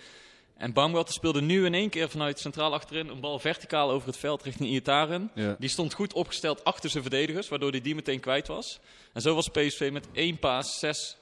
En 0.57 0.73
Baumgartel 0.73 1.13
speelde 1.13 1.41
nu 1.41 1.65
in 1.65 1.73
één 1.73 1.89
keer 1.89 2.09
vanuit 2.09 2.39
centraal 2.39 2.73
achterin 2.73 3.07
een 3.07 3.19
bal 3.19 3.39
verticaal 3.39 3.91
over 3.91 4.07
het 4.07 4.17
veld 4.17 4.43
richting 4.43 4.69
Iataren. 4.69 5.31
Ja. 5.35 5.55
Die 5.59 5.69
stond 5.69 5.93
goed 5.93 6.13
opgesteld 6.13 6.63
achter 6.63 6.89
zijn 6.89 7.03
verdedigers, 7.03 7.49
waardoor 7.49 7.71
hij 7.71 7.81
die 7.81 7.95
meteen 7.95 8.19
kwijt 8.19 8.47
was. 8.47 8.79
En 9.13 9.21
zo 9.21 9.35
was 9.35 9.47
PSV 9.47 9.89
met 9.91 10.07
één 10.11 10.39
paas 10.39 10.79
zes 10.79 11.17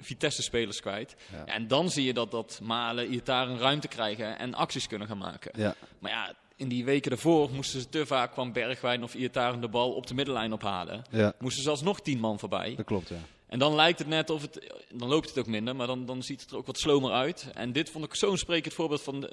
Vitesse-spelers 0.00 0.80
kwijt. 0.80 1.16
Ja. 1.32 1.44
En 1.46 1.68
dan 1.68 1.90
zie 1.90 2.04
je 2.04 2.12
dat, 2.12 2.30
dat 2.30 2.60
Malen, 2.62 3.12
Iataren 3.12 3.58
ruimte 3.58 3.88
krijgen 3.88 4.38
en 4.38 4.54
acties 4.54 4.86
kunnen 4.86 5.08
gaan 5.08 5.18
maken. 5.18 5.52
Ja. 5.56 5.74
Maar 5.98 6.10
ja, 6.10 6.34
in 6.56 6.68
die 6.68 6.84
weken 6.84 7.10
daarvoor 7.10 7.50
moesten 7.50 7.80
ze 7.80 7.88
te 7.88 8.06
vaak 8.06 8.32
kwam 8.32 8.52
Bergwijn 8.52 9.02
of 9.02 9.14
Iataren 9.14 9.60
de 9.60 9.68
bal 9.68 9.92
op 9.92 10.06
de 10.06 10.14
middenlijn 10.14 10.52
ophalen. 10.52 11.02
Moesten 11.38 11.62
ze 11.62 11.70
alsnog 11.70 12.00
tien 12.00 12.18
man 12.18 12.38
voorbij. 12.38 12.74
dat 12.76 12.84
klopt. 12.86 13.08
Ja. 13.08 13.16
En 13.52 13.58
dan 13.58 13.74
lijkt 13.74 13.98
het 13.98 14.08
net 14.08 14.30
of 14.30 14.42
het, 14.42 14.72
dan 14.94 15.08
loopt 15.08 15.28
het 15.28 15.38
ook 15.38 15.46
minder, 15.46 15.76
maar 15.76 15.86
dan, 15.86 16.06
dan 16.06 16.22
ziet 16.22 16.40
het 16.40 16.50
er 16.50 16.56
ook 16.56 16.66
wat 16.66 16.78
slomer 16.78 17.12
uit. 17.12 17.46
En 17.54 17.72
dit 17.72 17.90
vond 17.90 18.04
ik 18.04 18.14
zo'n 18.14 18.36
sprekend 18.36 18.74
voorbeeld 18.74 19.02
van, 19.02 19.30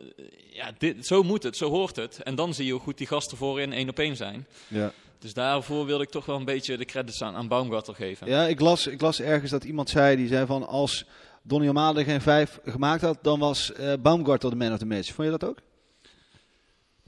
ja, 0.49 0.71
dit, 0.77 1.05
zo 1.07 1.23
moet 1.23 1.43
het, 1.43 1.57
zo 1.57 1.69
hoort 1.69 1.95
het. 1.95 2.23
En 2.23 2.35
dan 2.35 2.53
zie 2.53 2.65
je 2.65 2.71
hoe 2.71 2.81
goed 2.81 2.97
die 2.97 3.07
gasten 3.07 3.37
voorin 3.37 3.73
één 3.73 3.89
op 3.89 3.99
één 3.99 4.15
zijn. 4.15 4.47
Ja. 4.67 4.91
Dus 5.19 5.33
daarvoor 5.33 5.85
wilde 5.85 6.03
ik 6.03 6.09
toch 6.09 6.25
wel 6.25 6.35
een 6.35 6.45
beetje 6.45 6.77
de 6.77 6.85
credits 6.85 7.21
aan, 7.21 7.35
aan 7.35 7.47
Baumgartel 7.47 7.93
geven. 7.93 8.27
ja, 8.27 8.47
ik 8.47 8.59
las, 8.59 8.87
ik 8.87 9.01
las 9.01 9.21
ergens 9.21 9.51
dat 9.51 9.63
iemand 9.63 9.89
zei, 9.89 10.15
die 10.15 10.27
zei 10.27 10.45
van 10.45 10.67
als 10.67 11.05
Donny 11.41 11.67
O'Malley 11.67 12.03
geen 12.03 12.21
vijf 12.21 12.59
gemaakt 12.65 13.01
had, 13.01 13.17
dan 13.21 13.39
was 13.39 13.73
eh 13.73 13.93
Baumgartel 14.01 14.49
de 14.49 14.55
man 14.55 14.71
of 14.71 14.77
the 14.77 14.85
match. 14.85 15.13
Vond 15.13 15.31
je 15.31 15.37
dat 15.37 15.49
ook? 15.49 15.57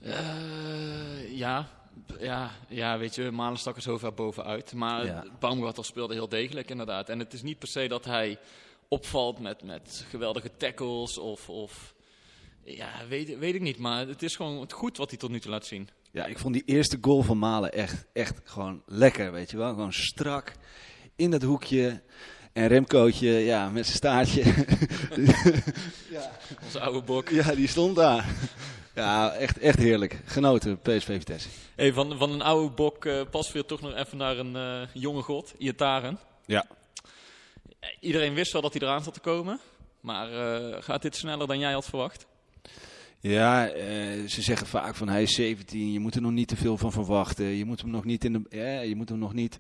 Eh, 0.01 1.37
ja, 1.37 1.69
ja, 2.19 2.51
ja, 2.67 2.97
weet 2.97 3.15
je, 3.15 3.31
Malen 3.31 3.59
stak 3.59 3.75
er 3.75 3.81
zo 3.81 3.97
ver 3.97 4.13
bovenuit. 4.13 4.73
Maar 4.73 5.05
Ja. 5.05 5.25
Baumgartel 5.39 5.83
speelde 5.83 6.13
heel 6.13 6.29
degelijk 6.29 6.69
inderdaad. 6.69 7.09
En 7.09 7.19
het 7.19 7.33
is 7.33 7.41
niet 7.41 7.59
per 7.59 7.67
se 7.67 7.87
dat 7.87 8.05
hij 8.05 8.39
opvalt 8.87 9.39
met, 9.39 9.63
met 9.63 10.05
geweldige 10.09 10.51
tackles 10.57 11.17
of... 11.17 11.49
of 11.49 11.93
ja, 12.63 12.89
weet, 13.09 13.37
weet 13.37 13.55
ik 13.55 13.61
niet. 13.61 13.77
Maar 13.77 14.07
het 14.07 14.23
is 14.23 14.35
gewoon 14.35 14.59
het 14.61 14.73
goed 14.73 14.97
wat 14.97 15.09
hij 15.09 15.19
tot 15.19 15.29
nu 15.29 15.39
toe 15.39 15.51
laat 15.51 15.65
zien. 15.65 15.89
Ja, 16.11 16.25
ik 16.25 16.39
vond 16.39 16.53
die 16.53 16.63
eerste 16.65 16.97
goal 17.01 17.21
van 17.21 17.37
Malen 17.37 17.71
echt, 17.71 18.05
echt 18.13 18.41
gewoon 18.43 18.81
lekker, 18.85 19.31
weet 19.31 19.51
je 19.51 19.57
wel. 19.57 19.69
Gewoon 19.69 19.93
strak, 19.93 20.51
in 21.15 21.31
dat 21.31 21.41
hoekje. 21.41 22.01
En 22.53 22.67
Remcootje, 22.67 23.29
ja, 23.29 23.69
met 23.69 23.85
zijn 23.85 23.97
staartje. 23.97 24.43
Onze 26.63 26.79
oude 26.79 27.01
bok. 27.01 27.29
ja, 27.29 27.55
die 27.55 27.67
stond 27.67 27.95
daar. 27.95 28.29
Ja, 28.95 29.31
echt, 29.33 29.57
echt 29.57 29.79
heerlijk. 29.79 30.21
Genoten, 30.25 30.79
PSV 30.79 31.17
Vitesse. 31.17 31.49
Hey, 31.75 31.93
van, 31.93 32.17
van 32.17 32.31
een 32.31 32.41
oude 32.41 32.69
bok 32.75 33.05
uh, 33.05 33.21
pas 33.29 33.51
weer 33.51 33.65
toch 33.65 33.81
nog 33.81 33.95
even 33.95 34.17
naar 34.17 34.37
een 34.37 34.55
uh, 34.55 34.87
jonge 34.93 35.21
god, 35.21 35.53
Iataren. 35.57 36.19
Ja. 36.45 36.65
Iedereen 37.99 38.33
wist 38.33 38.51
wel 38.51 38.61
dat 38.61 38.73
hij 38.73 38.81
eraan 38.81 39.03
zat 39.03 39.13
te 39.13 39.19
komen. 39.19 39.59
Maar 40.01 40.31
uh, 40.31 40.75
gaat 40.79 41.01
dit 41.01 41.15
sneller 41.15 41.47
dan 41.47 41.59
jij 41.59 41.71
had 41.71 41.85
verwacht? 41.85 42.25
Ja, 43.19 43.75
uh, 43.75 44.27
ze 44.27 44.41
zeggen 44.41 44.67
vaak 44.67 44.95
van 44.95 45.09
hij 45.09 45.21
is 45.21 45.35
17, 45.35 45.91
je 45.91 45.99
moet 45.99 46.15
er 46.15 46.21
nog 46.21 46.31
niet 46.31 46.47
te 46.47 46.55
veel 46.55 46.77
van 46.77 46.91
verwachten. 46.91 47.45
Je 47.45 47.65
moet 47.65 47.81
hem 47.81 47.89
nog 47.89 48.05
niet, 48.05 48.23
in 48.23 48.33
de, 48.33 48.57
je 48.87 48.95
moet 48.95 49.09
hem 49.09 49.17
nog 49.17 49.33
niet 49.33 49.57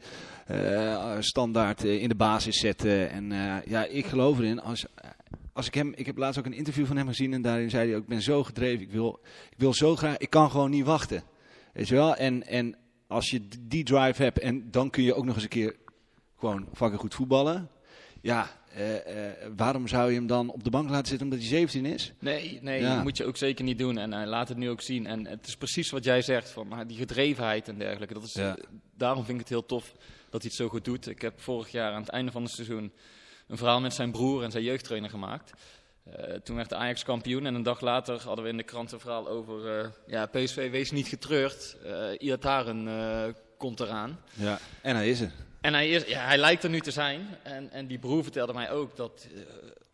uh, 0.51 1.15
standaard 1.19 1.83
in 1.83 2.09
de 2.09 2.15
basis 2.15 2.59
zetten. 2.59 3.09
En 3.09 3.31
ja, 3.65 3.85
ik 3.85 4.05
geloof 4.05 4.39
erin. 4.39 4.61
Als, 4.61 4.85
als 5.61 5.69
ik 5.69 5.81
hem, 5.81 5.93
ik 5.95 6.05
heb 6.05 6.17
laatst 6.17 6.39
ook 6.39 6.45
een 6.45 6.53
interview 6.53 6.85
van 6.85 6.97
hem 6.97 7.07
gezien 7.07 7.33
en 7.33 7.41
daarin 7.41 7.69
zei 7.69 7.87
hij 7.87 7.95
ook, 7.95 8.01
ik 8.01 8.09
ben 8.09 8.21
zo 8.21 8.43
gedreven, 8.43 8.81
ik 8.81 8.91
wil, 8.91 9.19
ik 9.49 9.57
wil 9.57 9.73
zo 9.73 9.95
graag, 9.95 10.17
ik 10.17 10.29
kan 10.29 10.51
gewoon 10.51 10.69
niet 10.69 10.85
wachten. 10.85 11.23
Weet 11.73 11.87
je 11.87 11.95
wel? 11.95 12.15
En, 12.15 12.47
en 12.47 12.75
als 13.07 13.29
je 13.29 13.47
die 13.59 13.83
drive 13.83 14.23
hebt 14.23 14.39
en 14.39 14.71
dan 14.71 14.89
kun 14.89 15.03
je 15.03 15.13
ook 15.13 15.25
nog 15.25 15.35
eens 15.35 15.43
een 15.43 15.49
keer 15.49 15.75
gewoon 16.37 16.67
fucking 16.73 16.99
goed 16.99 17.15
voetballen. 17.15 17.69
Ja, 18.21 18.49
uh, 18.77 18.93
uh, 18.93 19.31
waarom 19.55 19.87
zou 19.87 20.09
je 20.09 20.15
hem 20.15 20.27
dan 20.27 20.49
op 20.49 20.63
de 20.63 20.69
bank 20.69 20.89
laten 20.89 21.07
zitten 21.07 21.27
omdat 21.27 21.39
hij 21.39 21.47
17 21.47 21.85
is? 21.85 22.13
Nee, 22.19 22.59
nee 22.61 22.81
ja. 22.81 22.95
dat 22.95 23.03
moet 23.03 23.17
je 23.17 23.25
ook 23.25 23.37
zeker 23.37 23.63
niet 23.63 23.77
doen. 23.77 23.97
En 23.97 24.13
hij 24.13 24.25
laat 24.25 24.47
het 24.47 24.57
nu 24.57 24.69
ook 24.69 24.81
zien. 24.81 25.07
En 25.07 25.27
het 25.27 25.47
is 25.47 25.55
precies 25.55 25.89
wat 25.89 26.03
jij 26.03 26.21
zegt, 26.21 26.49
van 26.49 26.83
die 26.87 26.97
gedrevenheid 26.97 27.67
en 27.67 27.77
dergelijke. 27.77 28.13
Dat 28.13 28.23
is, 28.23 28.33
ja. 28.33 28.57
Daarom 28.97 29.23
vind 29.23 29.39
ik 29.39 29.43
het 29.43 29.53
heel 29.53 29.65
tof 29.65 29.91
dat 30.29 30.41
hij 30.41 30.51
het 30.51 30.53
zo 30.53 30.67
goed 30.67 30.85
doet. 30.85 31.07
Ik 31.07 31.21
heb 31.21 31.41
vorig 31.41 31.71
jaar 31.71 31.93
aan 31.93 32.01
het 32.01 32.09
einde 32.09 32.31
van 32.31 32.43
het 32.43 32.51
seizoen 32.51 32.91
een 33.51 33.57
verhaal 33.57 33.81
met 33.81 33.93
zijn 33.93 34.11
broer 34.11 34.43
en 34.43 34.51
zijn 34.51 34.63
jeugdtrainer 34.63 35.09
gemaakt. 35.09 35.51
Uh, 36.07 36.35
toen 36.43 36.55
werd 36.55 36.69
de 36.69 36.75
Ajax 36.75 37.03
kampioen 37.03 37.45
en 37.45 37.55
een 37.55 37.63
dag 37.63 37.81
later 37.81 38.21
hadden 38.21 38.43
we 38.43 38.51
in 38.51 38.57
de 38.57 38.63
krant 38.63 38.91
een 38.91 38.99
verhaal 38.99 39.27
over... 39.27 39.91
ja, 40.07 40.25
PSV, 40.25 40.71
wees 40.71 40.91
niet 40.91 41.07
getreurd, 41.07 41.77
uh, 41.85 42.07
Iataren 42.17 43.35
komt 43.57 43.79
eraan. 43.79 44.19
Ja, 44.33 44.59
en 44.81 44.95
hij 44.95 45.09
is 45.09 45.19
er. 45.19 45.31
En 45.61 45.73
hij, 45.73 45.89
is, 45.89 46.05
ja, 46.05 46.25
hij 46.25 46.37
lijkt 46.37 46.63
er 46.63 46.69
nu 46.69 46.79
te 46.79 46.91
zijn. 46.91 47.27
En, 47.43 47.71
en 47.71 47.87
die 47.87 47.99
broer 47.99 48.23
vertelde 48.23 48.53
mij 48.53 48.71
ook 48.71 48.95
dat, 48.95 49.27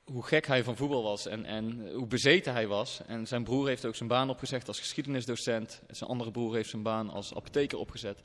hoe 0.03 0.25
gek 0.25 0.47
hij 0.47 0.63
van 0.63 0.75
voetbal 0.75 1.03
was 1.03 1.25
en, 1.25 1.45
en 1.45 1.91
hoe 1.93 2.07
bezeten 2.07 2.53
hij 2.53 2.67
was. 2.67 3.01
En 3.07 3.27
zijn 3.27 3.43
broer 3.43 3.67
heeft 3.67 3.85
ook 3.85 3.95
zijn 3.95 4.09
baan 4.09 4.29
opgezegd 4.29 4.67
als 4.67 4.79
geschiedenisdocent. 4.79 5.81
Zijn 5.89 6.09
andere 6.09 6.31
broer 6.31 6.55
heeft 6.55 6.69
zijn 6.69 6.83
baan 6.83 7.09
als 7.09 7.35
apotheker 7.35 7.77
opgezet. 7.77 8.19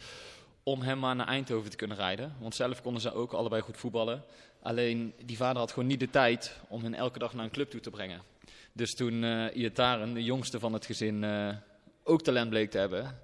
Om 0.63 0.83
hem 0.83 0.99
maar 0.99 1.17
naar 1.17 1.27
Eindhoven 1.27 1.71
te 1.71 1.77
kunnen 1.77 1.97
rijden. 1.97 2.37
Want 2.41 2.55
zelf 2.55 2.83
konden 2.83 3.03
ze 3.03 3.13
ook 3.13 3.33
allebei 3.33 3.63
goed 3.63 3.77
voetballen. 3.77 4.25
Alleen 4.63 5.15
die 5.25 5.37
vader 5.37 5.59
had 5.59 5.73
gewoon 5.73 5.89
niet 5.89 6.01
de 6.01 6.11
tijd 6.11 6.61
om 6.69 6.83
hen 6.83 6.95
elke 6.95 7.19
dag 7.19 7.35
naar 7.35 7.45
een 7.45 7.51
club 7.51 7.71
toe 7.71 7.81
te 7.81 7.91
brengen. 7.91 8.23
Dus 8.73 8.95
toen 8.95 9.23
uh, 9.23 9.57
Iataren, 9.57 10.15
de 10.15 10.25
jongste 10.25 10.59
van 10.59 10.73
het 10.73 10.87
gezin, 10.87 11.23
uh, 11.23 11.49
ook 12.05 12.23
talent 12.23 12.51
bleek 12.51 12.71
te 12.71 12.79
hebben 12.79 13.21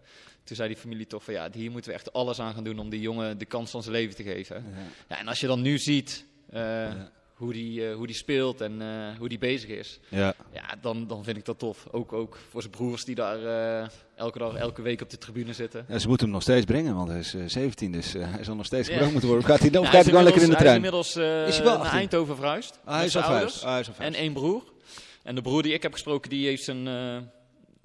toen 0.48 0.56
zei 0.56 0.68
die 0.68 0.78
familie 0.78 1.06
toch 1.06 1.24
van 1.24 1.34
ja, 1.34 1.50
hier 1.52 1.70
moeten 1.70 1.90
we 1.90 1.96
echt 1.96 2.12
alles 2.12 2.40
aan 2.40 2.54
gaan 2.54 2.64
doen 2.64 2.78
om 2.78 2.90
die 2.90 3.00
jongen 3.00 3.38
de 3.38 3.44
kans 3.44 3.70
van 3.70 3.82
zijn 3.82 3.94
leven 3.94 4.16
te 4.16 4.22
geven. 4.22 4.56
Ja. 4.56 4.76
ja 5.08 5.18
en 5.18 5.28
als 5.28 5.40
je 5.40 5.46
dan 5.46 5.60
nu 5.60 5.78
ziet 5.78 6.24
uh, 6.50 6.60
ja. 6.60 7.10
Hoe, 7.38 7.52
die, 7.52 7.80
uh, 7.80 7.94
hoe 7.94 8.06
die 8.06 8.16
speelt 8.16 8.60
en 8.60 8.80
uh, 8.80 9.18
hoe 9.18 9.28
die 9.28 9.38
bezig 9.38 9.70
is, 9.70 10.00
ja. 10.08 10.34
Ja, 10.52 10.64
dan, 10.80 11.06
dan 11.06 11.24
vind 11.24 11.36
ik 11.36 11.44
dat 11.44 11.58
tof. 11.58 11.86
Ook, 11.90 12.12
ook 12.12 12.38
voor 12.50 12.60
zijn 12.60 12.72
broers 12.72 13.04
die 13.04 13.14
daar 13.14 13.38
elke 14.14 14.38
dag, 14.38 14.54
elke 14.54 14.82
week 14.82 15.00
op 15.00 15.10
de 15.10 15.18
tribune 15.18 15.52
zitten. 15.52 15.84
Ja, 15.88 15.98
ze 15.98 16.08
moeten 16.08 16.26
hem 16.26 16.34
nog 16.34 16.44
steeds 16.44 16.64
brengen, 16.64 16.94
want 16.94 17.08
hij 17.08 17.18
is 17.18 17.34
17, 17.46 17.92
dus 17.92 18.12
hij 18.12 18.44
zal 18.44 18.54
nog 18.54 18.66
steeds 18.66 18.88
gebracht 18.88 19.10
moeten 19.10 19.28
worden. 19.28 19.46
Gaat 19.46 19.60
hij, 19.60 19.70
dan, 19.70 19.84
gaat 19.84 19.92
hij 19.92 20.02
gewoon 20.02 20.24
lekker 20.24 20.42
in 20.42 20.50
de 20.50 20.56
trein? 20.56 20.82
Hij 20.82 20.90
is 20.90 21.16
inmiddels 21.16 21.48
is 21.48 21.56
hij 21.56 21.64
wel 21.64 21.78
naar 21.78 21.92
Eindhoven 21.92 22.36
verhuisd. 22.36 22.78
Ah, 22.84 22.96
hij 22.96 23.04
is 23.04 23.16
al 23.16 23.22
verhuisd. 23.22 23.64
Ah, 23.64 23.86
en 23.98 24.14
één 24.14 24.32
broer. 24.32 24.62
En 25.22 25.34
de 25.34 25.42
broer 25.42 25.62
die 25.62 25.72
ik 25.72 25.82
heb 25.82 25.92
gesproken, 25.92 26.30
die 26.30 26.46
heeft 26.46 26.64
zijn 26.64 26.88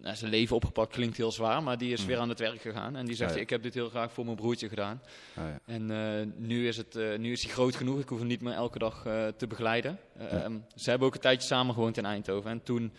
nou, 0.03 0.15
zijn 0.15 0.31
leven 0.31 0.55
opgepakt 0.55 0.91
klinkt 0.91 1.17
heel 1.17 1.31
zwaar, 1.31 1.63
maar 1.63 1.77
die 1.77 1.93
is 1.93 2.05
weer 2.05 2.17
aan 2.17 2.29
het 2.29 2.39
werk 2.39 2.62
gegaan. 2.62 2.95
En 2.95 3.05
die 3.05 3.15
zegt, 3.15 3.29
Ja, 3.29 3.36
ja. 3.36 3.41
ik 3.41 3.50
heb 3.50 3.63
dit 3.63 3.74
heel 3.74 3.89
graag 3.89 4.12
voor 4.12 4.25
mijn 4.25 4.38
broertje 4.38 4.69
gedaan. 4.69 5.01
Ah, 5.36 5.43
ja. 5.43 5.60
En 5.65 5.91
eh, 5.91 6.27
nu, 6.36 6.67
is 6.67 6.77
het, 6.77 6.95
eh, 6.95 7.17
nu 7.17 7.31
is 7.31 7.43
hij 7.43 7.51
groot 7.51 7.75
genoeg, 7.75 8.00
ik 8.00 8.10
hoef 8.10 8.19
hem 8.19 8.27
niet 8.27 8.41
meer 8.41 8.53
elke 8.53 8.79
dag 8.79 9.05
eh, 9.05 9.27
te 9.27 9.48
begeleiden. 9.48 10.00
Ehm, 10.17 10.57
Ze 10.75 10.89
hebben 10.89 11.07
ook 11.07 11.13
een 11.13 11.22
tijdje 11.22 11.48
samen 11.48 11.74
gewoond 11.74 11.98
in 11.98 12.05
Eindhoven. 12.05 12.51
En 12.51 12.63
toen 12.63 12.93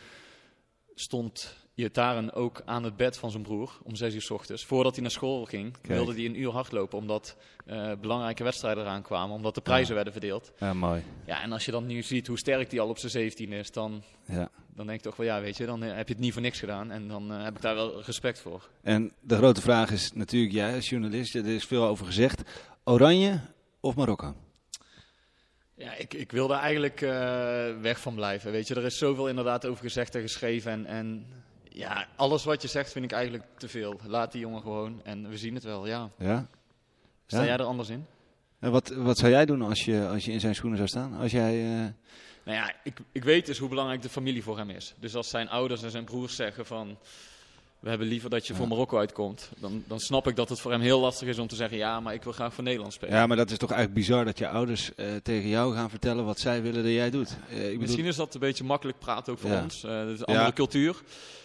stond 0.94 1.56
Iataren 1.74 2.32
ook 2.32 2.62
aan 2.64 2.84
het 2.84 2.96
bed 2.96 3.16
van 3.18 3.30
zijn 3.30 3.42
broer 3.42 3.78
om 3.82 3.94
zes 3.94 4.14
uur 4.14 4.22
s 4.22 4.30
ochtends. 4.30 4.64
Voordat 4.64 4.92
hij 4.92 5.02
naar 5.02 5.10
school 5.10 5.44
ging, 5.44 5.76
wilde 5.82 6.14
hij 6.14 6.24
een 6.24 6.40
uur 6.40 6.50
hardlopen, 6.50 6.98
omdat 6.98 7.36
eh, 7.66 7.92
belangrijke 8.00 8.44
wedstrijden 8.44 8.84
eraan 8.84 9.02
kwamen, 9.02 9.36
omdat 9.36 9.54
de 9.54 9.60
prijzen 9.60 9.94
werden 9.94 10.12
verdeeld. 10.12 10.52
Ja, 10.58 10.72
mooi. 10.74 11.02
Ja, 11.26 11.42
en 11.42 11.52
als 11.52 11.64
je 11.64 11.70
dan 11.70 11.86
nu 11.86 12.02
ziet 12.02 12.26
hoe 12.26 12.38
sterk 12.38 12.70
hij 12.70 12.80
al 12.80 12.88
op 12.88 12.98
zijn 12.98 13.12
17 13.12 13.52
is, 13.52 13.70
dan, 13.70 14.02
Ja. 14.26 14.48
dan 14.74 14.86
denk 14.86 14.98
ik 14.98 15.04
toch 15.04 15.16
wel, 15.16 15.26
ja, 15.26 15.40
weet 15.40 15.56
je, 15.56 15.66
dan 15.66 15.82
eh, 15.82 15.96
heb 15.96 16.06
je 16.08 16.14
het 16.14 16.22
niet 16.22 16.32
voor 16.32 16.42
niks 16.42 16.58
gedaan. 16.58 16.90
En 16.90 17.08
dan 17.08 17.32
eh, 17.32 17.42
heb 17.44 17.56
ik 17.56 17.62
daar 17.62 17.74
wel 17.74 18.02
respect 18.02 18.40
voor. 18.40 18.68
En 18.82 19.12
de 19.20 19.36
grote 19.36 19.60
vraag 19.60 19.90
is 19.90 20.12
natuurlijk, 20.12 20.52
jij 20.52 20.74
als 20.74 20.88
journalist, 20.88 21.34
er 21.34 21.46
is 21.46 21.64
veel 21.64 21.84
over 21.84 22.06
gezegd. 22.06 22.42
Oranje 22.84 23.40
of 23.80 23.96
Marokko? 23.96 24.34
Ja, 25.76 25.94
ik, 25.94 26.14
ik 26.14 26.32
wil 26.32 26.48
daar 26.48 26.60
eigenlijk 26.60 27.00
weg 27.80 28.00
van 28.00 28.14
blijven. 28.14 28.52
Weet 28.52 28.68
je, 28.68 28.74
er 28.74 28.84
is 28.84 28.98
zoveel 28.98 29.28
inderdaad 29.28 29.66
over 29.66 29.84
gezegd 29.84 30.14
en 30.14 30.20
geschreven. 30.20 30.72
En, 30.72 30.86
en 30.86 31.26
ja, 31.74 32.06
alles 32.16 32.44
wat 32.44 32.62
je 32.62 32.68
zegt 32.68 32.92
vind 32.92 33.04
ik 33.04 33.12
eigenlijk 33.12 33.44
te 33.56 33.68
veel. 33.68 34.00
Laat 34.06 34.32
die 34.32 34.40
jongen 34.40 34.62
gewoon 34.62 35.00
en 35.04 35.28
we 35.28 35.38
zien 35.38 35.54
het 35.54 35.64
wel, 35.64 35.86
ja. 35.86 36.10
Ja? 36.18 36.46
Sta 37.26 37.38
Ja? 37.40 37.44
jij 37.44 37.54
er 37.54 37.62
anders 37.64 37.88
in? 37.88 38.06
En 38.58 38.70
wat, 38.70 38.88
wat 38.88 39.18
zou 39.18 39.30
jij 39.32 39.46
doen 39.46 39.62
als 39.62 39.84
je, 39.84 40.08
als 40.08 40.24
je 40.24 40.32
in 40.32 40.40
zijn 40.40 40.54
schoenen 40.54 40.76
zou 40.76 40.88
staan? 40.88 41.16
Als 41.18 41.32
jij... 41.32 41.62
eh, 41.64 41.86
Nou 42.44 42.56
ja, 42.58 42.72
ik, 42.84 42.98
ik 43.12 43.24
weet 43.24 43.46
dus 43.46 43.58
hoe 43.58 43.68
belangrijk 43.68 44.02
de 44.02 44.08
familie 44.08 44.42
voor 44.42 44.58
hem 44.58 44.70
is. 44.70 44.94
Dus 44.98 45.14
als 45.14 45.28
zijn 45.28 45.48
ouders 45.48 45.82
en 45.82 45.90
zijn 45.90 46.04
broers 46.04 46.36
zeggen 46.36 46.66
van... 46.66 46.98
We 47.84 47.90
hebben 47.90 48.08
liever 48.08 48.30
dat 48.30 48.46
je 48.46 48.54
voor 48.54 48.68
Marokko 48.68 48.98
uitkomt. 48.98 49.50
Dan, 49.58 49.84
dan 49.86 50.00
snap 50.00 50.26
ik 50.26 50.36
dat 50.36 50.48
het 50.48 50.60
voor 50.60 50.70
hem 50.70 50.80
heel 50.80 51.00
lastig 51.00 51.28
is 51.28 51.38
om 51.38 51.46
te 51.46 51.54
zeggen... 51.56 51.78
Ja, 51.78 52.00
maar 52.00 52.14
ik 52.14 52.22
wil 52.22 52.32
graag 52.32 52.54
voor 52.54 52.64
Nederland 52.64 52.92
spelen. 52.92 53.14
Ja, 53.14 53.26
maar 53.26 53.36
dat 53.36 53.50
is 53.50 53.58
toch 53.58 53.70
eigenlijk 53.70 54.00
bizar 54.00 54.24
dat 54.24 54.38
je 54.38 54.48
ouders 54.48 54.94
eh, 54.94 55.06
tegen 55.22 55.48
jou 55.48 55.74
gaan 55.74 55.90
vertellen 55.90 56.24
wat 56.24 56.38
zij 56.38 56.62
willen 56.62 56.82
dat 56.82 56.92
jij 56.92 57.10
doet. 57.10 57.28
Eh, 57.48 57.56
ik 57.56 57.62
bedoel, 57.64 57.78
Misschien 57.80 58.04
is 58.04 58.16
dat 58.16 58.34
een 58.34 58.40
beetje 58.40 58.64
makkelijk 58.64 58.98
praten 58.98 59.32
ook 59.32 59.38
voor 59.38 59.50
Ja. 59.50 59.62
ons. 59.62 59.84
Eh, 59.84 59.98
het 59.98 60.08
is 60.08 60.18
een 60.18 60.24
andere 60.24 60.46
Ja. 60.46 60.52
cultuur. 60.52 60.96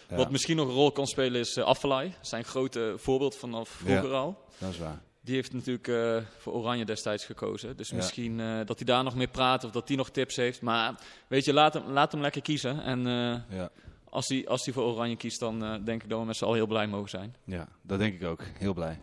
Wat 0.08 0.30
misschien 0.30 0.56
nog 0.56 0.68
een 0.68 0.74
rol 0.74 0.92
kan 0.92 1.06
spelen 1.06 1.40
is 1.40 1.56
uh. 1.56 2.00
Zijn 2.20 2.44
grote 2.44 2.94
voorbeeld 2.96 3.36
vanaf 3.36 3.68
vroeger 3.68 4.12
al. 4.12 4.44
dat 4.58 4.70
is 4.70 4.78
waar. 4.78 5.00
Die 5.20 5.34
heeft 5.34 5.52
natuurlijk 5.52 6.24
voor 6.38 6.52
Oranje 6.52 6.84
destijds 6.84 7.24
gekozen. 7.24 7.76
Dus 7.76 7.92
misschien 7.92 8.36
dat 8.66 8.76
hij 8.78 8.86
daar 8.86 9.04
nog 9.04 9.14
mee 9.14 9.28
praat 9.28 9.64
of 9.64 9.70
dat 9.70 9.88
hij 9.88 9.96
nog 9.96 10.10
tips 10.10 10.36
heeft. 10.36 10.62
Maar 10.62 10.94
weet 11.28 11.44
je, 11.44 11.52
laat 11.52 11.74
hem, 11.74 11.90
laat 11.90 12.12
hem 12.12 12.20
lekker 12.20 12.42
kiezen. 12.42 12.82
En 12.82 13.00
Ja. 13.48 13.70
Als 14.10 14.28
hij 14.28 14.48
als 14.48 14.64
hij 14.64 14.74
voor 14.74 14.84
Oranje 14.84 15.16
kiest, 15.16 15.40
dan 15.40 15.64
eh, 15.64 15.74
denk 15.84 16.02
ik 16.02 16.08
dat 16.08 16.20
we 16.20 16.26
met 16.26 16.36
z'n 16.36 16.44
allen 16.44 16.56
heel 16.56 16.66
blij 16.66 16.86
mogen 16.86 17.10
zijn. 17.10 17.36
ja, 17.44 17.68
dat 17.82 17.98
denk 17.98 18.14
ik 18.14 18.26
ook. 18.26 18.42
Heel 18.58 18.74
blij. 18.74 18.98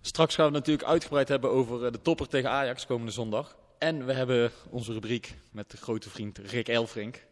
Straks 0.00 0.34
gaan 0.34 0.50
we 0.50 0.56
het 0.56 0.66
natuurlijk 0.66 0.88
uitgebreid 0.88 1.28
hebben 1.28 1.50
over 1.50 1.84
eh, 1.84 1.92
de 1.92 2.02
topper 2.02 2.28
tegen 2.28 2.50
Ajax 2.50 2.86
komende 2.86 3.12
zondag. 3.12 3.56
En 3.78 4.06
we 4.06 4.12
hebben 4.12 4.50
onze 4.70 4.92
rubriek 4.92 5.34
met 5.52 5.70
de 5.70 5.76
grote 5.76 6.10
vriend 6.10 6.38
Rick 6.38 6.68
Elfrink. 6.68 7.26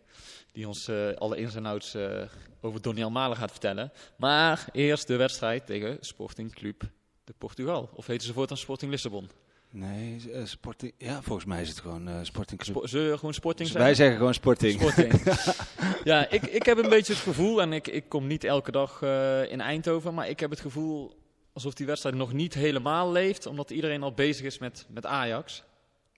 Die 0.52 0.68
ons 0.68 0.88
eh, 0.88 1.12
alle 1.12 1.36
ins 1.36 1.54
en 1.54 1.66
outs 1.66 1.94
eh, 1.94 2.22
over 2.60 2.82
Doniel 2.82 3.10
Malen 3.10 3.36
gaat 3.36 3.50
vertellen. 3.50 3.92
Maar 4.16 4.68
eerst 4.72 5.06
de 5.06 5.16
wedstrijd 5.16 5.66
tegen 5.66 5.96
Sporting 6.00 6.54
Club 6.54 6.82
de 7.24 7.34
Portugal. 7.38 7.90
Of 7.94 8.06
heten 8.06 8.26
ze 8.26 8.32
voortaan 8.32 8.56
Sporting 8.56 8.90
Lissabon? 8.90 9.30
Nee, 9.76 10.32
eh, 10.32 10.44
sporting. 10.44 10.92
Ja, 10.98 11.22
volgens 11.22 11.46
mij 11.46 11.62
is 11.62 11.68
het 11.68 11.80
gewoon 11.80 12.08
eh, 12.08 12.14
Sporting 12.22 12.60
Club. 12.60 12.90
We 12.90 13.12
gewoon 13.18 13.34
Sporting 13.34 13.68
Dus 13.68 13.70
zijn? 13.70 13.82
wij 13.82 13.94
zeggen 13.94 14.16
gewoon 14.16 14.34
Sporting. 14.34 14.80
Sporting. 14.80 15.22
ja, 16.04 16.30
ik, 16.30 16.42
ik 16.42 16.62
heb 16.62 16.78
een 16.78 16.88
beetje 16.88 17.12
het 17.12 17.22
gevoel, 17.22 17.60
en 17.60 17.72
ik, 17.72 17.86
ik 17.86 18.08
kom 18.08 18.26
niet 18.26 18.44
elke 18.44 18.70
dag 18.70 19.02
eh, 19.02 19.50
in 19.50 19.60
Eindhoven, 19.60 20.14
maar 20.14 20.28
ik 20.28 20.40
heb 20.40 20.50
het 20.50 20.60
gevoel 20.60 21.14
alsof 21.52 21.74
die 21.74 21.86
wedstrijd 21.86 22.16
nog 22.16 22.32
niet 22.32 22.54
helemaal 22.54 23.12
leeft, 23.12 23.46
omdat 23.46 23.70
iedereen 23.70 24.02
al 24.02 24.12
bezig 24.12 24.46
is 24.46 24.58
met, 24.58 24.86
met 24.88 25.06
Ajax. 25.06 25.62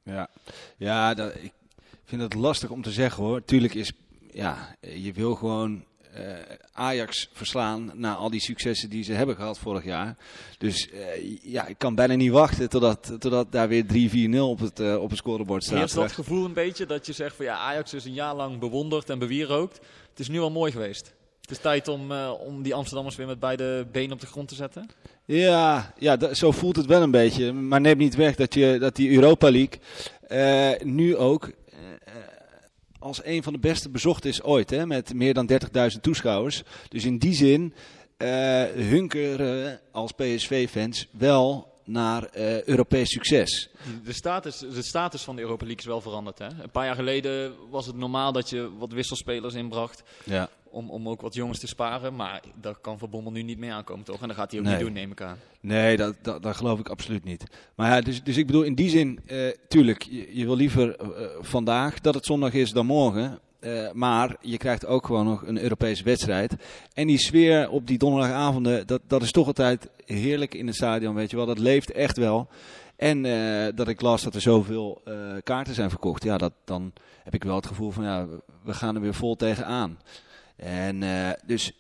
Ja, 0.03 0.29
ja 0.77 1.15
dat, 1.15 1.35
ik 1.35 1.53
vind 2.05 2.23
het 2.23 2.35
lastig 2.35 2.71
om 2.71 2.83
te 2.83 2.93
zeggen 2.93 3.23
hoor. 3.23 3.45
Tuurlijk 3.45 3.75
is, 3.75 3.93
ja, 4.31 4.77
je 4.81 5.13
wil 5.13 5.35
gewoon 5.35 5.85
Ajax 6.73 7.29
verslaan 7.33 7.91
na 7.95 8.15
al 8.15 8.31
die 8.31 8.41
successen 8.41 8.91
die 8.91 9.05
ze 9.05 9.13
hebben 9.13 9.37
gehad 9.37 9.59
vorig 9.59 9.85
jaar. 9.85 10.17
Dus 10.59 10.91
eh, 10.91 11.37
ja, 11.43 11.67
ik 11.67 11.79
kan 11.79 11.95
bijna 11.95 12.15
niet 12.15 12.31
wachten 12.31 12.69
totdat, 12.69 13.17
totdat 13.19 13.53
daar 13.53 13.69
weer 13.69 13.85
3-4-0 14.37 14.39
op 14.39 14.59
het, 14.59 14.81
eh, 14.81 15.03
op 15.03 15.09
het 15.09 15.19
scorebord 15.19 15.65
staat. 15.65 15.79
Heerst 15.79 15.95
dat 15.95 16.13
gevoel 16.13 16.45
een 16.45 16.53
beetje 16.53 16.87
dat 16.87 17.07
je 17.07 17.13
zegt 17.13 17.37
van 17.37 17.45
ja, 17.45 17.57
Ajax 17.57 17.95
is 17.95 18.05
een 18.05 18.13
jaar 18.13 18.35
lang 18.35 18.59
bewonderd 18.59 19.11
en 19.11 19.19
bewierookt. 19.19 19.81
Het 20.11 20.19
is 20.21 20.29
nu 20.29 20.41
al 20.41 20.51
mooi 20.51 20.73
geweest. 20.73 21.15
Het 21.41 21.51
is 21.51 21.59
tijd 21.59 21.89
om, 21.89 22.13
eh, 22.13 22.33
om 22.47 22.63
die 22.63 22.75
Amsterdammers 22.75 23.17
weer 23.17 23.27
met 23.27 23.41
beide 23.41 23.87
benen 23.93 24.13
op 24.13 24.21
de 24.21 24.27
grond 24.27 24.49
te 24.49 24.55
zetten. 24.55 24.91
Ja, 25.25 25.93
ja 25.99 26.35
zo 26.35 26.51
voelt 26.51 26.77
het 26.77 26.87
wel 26.87 27.03
een 27.03 27.11
beetje. 27.11 27.53
Maar 27.53 27.81
neem 27.81 27.99
niet 27.99 28.15
weg 28.15 28.35
dat, 28.35 28.55
je, 28.55 28.77
dat 28.79 28.97
die 28.97 29.11
Europa 29.11 29.51
League 29.51 29.81
eh, 30.29 30.71
nu 30.83 31.17
ook 31.17 31.45
eh, 31.45 31.51
eh, 31.51 31.68
als 32.99 33.25
een 33.25 33.43
van 33.43 33.53
de 33.53 33.59
beste 33.59 33.89
bezocht 33.89 34.25
is 34.25 34.43
ooit. 34.43 34.71
Hè, 34.71 34.87
met 34.87 35.15
meer 35.15 35.35
dan 35.35 35.51
30.000 35.93 36.01
toeschouwers. 36.01 36.63
Dus 36.89 37.05
in 37.05 37.19
die 37.19 37.35
zin 37.35 37.75
eh, 38.17 38.63
hunkeren 38.63 39.81
als 39.93 40.13
PSV-fans 40.13 41.09
wel 41.11 41.73
naar 41.89 42.25
eh, 42.25 42.63
Europees 42.63 43.11
succes. 43.11 43.69
De 44.05 44.13
status, 44.13 44.59
de 44.59 44.83
status 44.83 45.23
van 45.23 45.37
de 45.37 45.43
Europa 45.43 45.65
League 45.65 45.81
is 45.83 45.89
wel 45.89 46.01
veranderd. 46.01 46.39
Hè? 46.39 46.47
Een 46.47 46.71
paar 46.73 46.85
jaar 46.85 46.95
geleden 46.95 47.53
was 47.71 47.87
het 47.87 47.97
normaal 47.97 48.33
dat 48.33 48.51
je 48.51 48.71
wat 48.79 48.93
wisselspelers 48.93 49.55
inbracht. 49.55 50.03
Ja. 50.25 50.49
Om, 50.71 50.91
om 50.91 51.09
ook 51.09 51.21
wat 51.21 51.35
jongens 51.35 51.59
te 51.59 51.67
sparen. 51.67 52.17
Maar 52.17 52.43
daar 52.61 52.75
kan 52.81 52.99
Van 52.99 53.11
Bommel 53.11 53.33
nu 53.33 53.43
niet 53.43 53.59
mee 53.59 53.73
aankomen, 53.73 54.05
toch? 54.05 54.21
En 54.21 54.29
dat 54.29 54.37
gaat 54.37 54.51
hij 54.51 54.61
ook 54.61 54.67
Nee. 54.67 54.75
niet 54.77 54.85
doen, 54.85 54.93
neem 54.93 55.11
ik 55.11 55.21
aan. 55.23 55.39
Nee, 55.61 55.97
dat, 55.97 56.15
dat, 56.23 56.43
dat 56.43 56.57
geloof 56.57 56.79
ik 56.79 56.89
absoluut 56.89 57.25
niet. 57.25 57.45
Maar 57.75 57.91
ja, 57.95 58.01
dus, 58.01 58.23
dus 58.23 58.37
ik 58.37 58.47
bedoel, 58.47 58.63
in 58.63 58.75
die 58.75 58.91
zin, 58.91 59.21
eh, 59.27 59.49
tuurlijk, 59.69 60.03
je, 60.03 60.37
je 60.37 60.45
wil 60.45 60.57
liever 60.57 60.97
eh, 60.97 61.27
vandaag 61.41 62.01
dat 62.01 62.15
het 62.15 62.25
zondag 62.27 62.53
is 62.53 62.71
dan 62.71 62.87
morgen. 62.87 63.39
Eh, 63.61 63.93
maar 63.93 64.37
je 64.41 64.57
krijgt 64.57 64.87
ook 64.87 65.07
gewoon 65.07 65.25
nog 65.25 65.47
een 65.47 65.63
Europese 65.63 66.05
wedstrijd. 66.05 66.55
En 66.95 67.07
die 67.07 67.19
sfeer 67.19 67.71
op 67.71 67.87
die 67.87 67.99
donderdagavonden, 67.99 68.87
dat, 68.87 69.01
dat 69.07 69.23
is 69.23 69.31
toch 69.31 69.47
altijd 69.47 69.89
heerlijk 70.05 70.55
in 70.55 70.67
het 70.67 70.77
stadion, 70.77 71.15
weet 71.15 71.31
je 71.31 71.37
wel. 71.37 71.47
Dat 71.47 71.59
leeft 71.59 71.91
echt 71.91 72.17
wel. 72.17 72.49
En 72.97 73.25
eh, 73.25 73.67
dat 73.75 73.89
ik 73.89 74.01
las 74.01 74.23
dat 74.23 74.35
er 74.35 74.41
zoveel 74.41 75.01
eh, 75.05 75.15
kaarten 75.43 75.75
zijn 75.75 75.91
verkocht, 75.91 76.25
ja, 76.25 76.39
dat, 76.39 76.53
dan 76.65 76.93
heb 77.25 77.35
ik 77.35 77.45
wel 77.45 77.57
het 77.57 77.67
gevoel 77.67 77.91
van, 77.91 78.05
ja, 78.05 78.27
we 78.63 78.75
gaan 78.75 78.95
er 78.95 79.01
weer 79.01 79.15
vol 79.15 79.37
tegenaan. 79.37 79.99
En 80.57 81.05
dus 81.47 81.73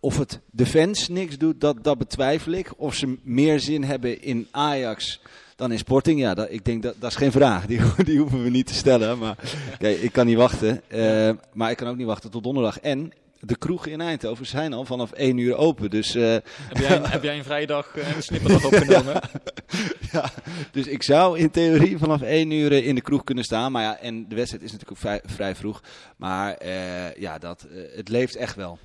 of 0.00 0.18
het 0.18 0.40
de 0.50 0.66
fans 0.66 1.08
niks 1.08 1.38
doet, 1.38 1.60
dat, 1.60 1.84
dat 1.84 1.98
betwijfel 1.98 2.52
ik. 2.52 2.72
Of 2.76 2.94
ze 2.94 3.18
meer 3.22 3.60
zin 3.60 3.84
hebben 3.84 4.22
in 4.22 4.48
Ajax 4.50 5.20
dan 5.60 5.72
in 5.72 5.78
Sporting, 5.78 6.20
ja, 6.20 6.34
dat, 6.34 6.46
ik 6.50 6.64
denk 6.64 6.82
dat 6.82 6.94
dat 6.98 7.10
is 7.10 7.16
geen 7.16 7.32
vraag. 7.32 7.66
Die, 7.66 7.80
die 8.04 8.18
hoeven 8.18 8.42
we 8.42 8.50
niet 8.50 8.66
te 8.66 8.74
stellen. 8.74 9.18
Maar 9.18 9.36
kijk, 9.78 9.98
ik 9.98 10.12
kan 10.12 10.26
niet 10.26 10.36
wachten. 10.36 10.82
Eh, 10.88 11.30
maar 11.52 11.70
ik 11.70 11.76
kan 11.76 11.88
ook 11.88 11.96
niet 11.96 12.06
wachten 12.06 12.30
tot 12.30 12.42
donderdag. 12.42 12.80
En 12.80 13.12
de 13.40 13.56
kroegen 13.56 13.92
in 13.92 14.00
Eindhoven 14.00 14.46
zijn 14.46 14.72
al 14.72 14.84
vanaf 14.84 15.12
1 15.12 15.38
uur 15.38 15.56
open. 15.56 15.90
Dus, 15.90 16.14
eh, 16.14 16.22
Heb 16.22 16.76
jij, 16.78 17.00
heb 17.02 17.22
jij 17.22 17.36
een 17.36 17.44
vrije 17.44 17.66
dag 17.66 17.96
en 17.96 18.16
een 18.16 18.22
snipperdag 18.22 18.64
opgenomen? 18.64 19.20
ja, 20.12 20.30
dus 20.72 20.86
ik 20.86 21.02
zou 21.02 21.38
in 21.38 21.50
theorie 21.50 21.98
vanaf 21.98 22.22
1 22.22 22.50
uur 22.50 22.72
eh, 22.72 22.86
in 22.86 22.94
de 22.94 23.00
kroeg 23.00 23.24
kunnen 23.24 23.44
staan. 23.44 23.72
Maar 23.72 23.82
ja, 23.82 23.98
en 23.98 24.28
de 24.28 24.34
wedstrijd 24.34 24.64
is 24.64 24.72
natuurlijk 24.72 24.90
ook 24.90 25.10
vrij, 25.10 25.20
vrij 25.24 25.54
vroeg. 25.54 25.82
Maar 26.16 26.54
eh, 26.54 27.14
ja, 27.14 27.38
dat, 27.38 27.66
eh, 27.70 27.96
het 27.96 28.08
leeft 28.08 28.36
echt 28.36 28.56
wel. 28.56 28.78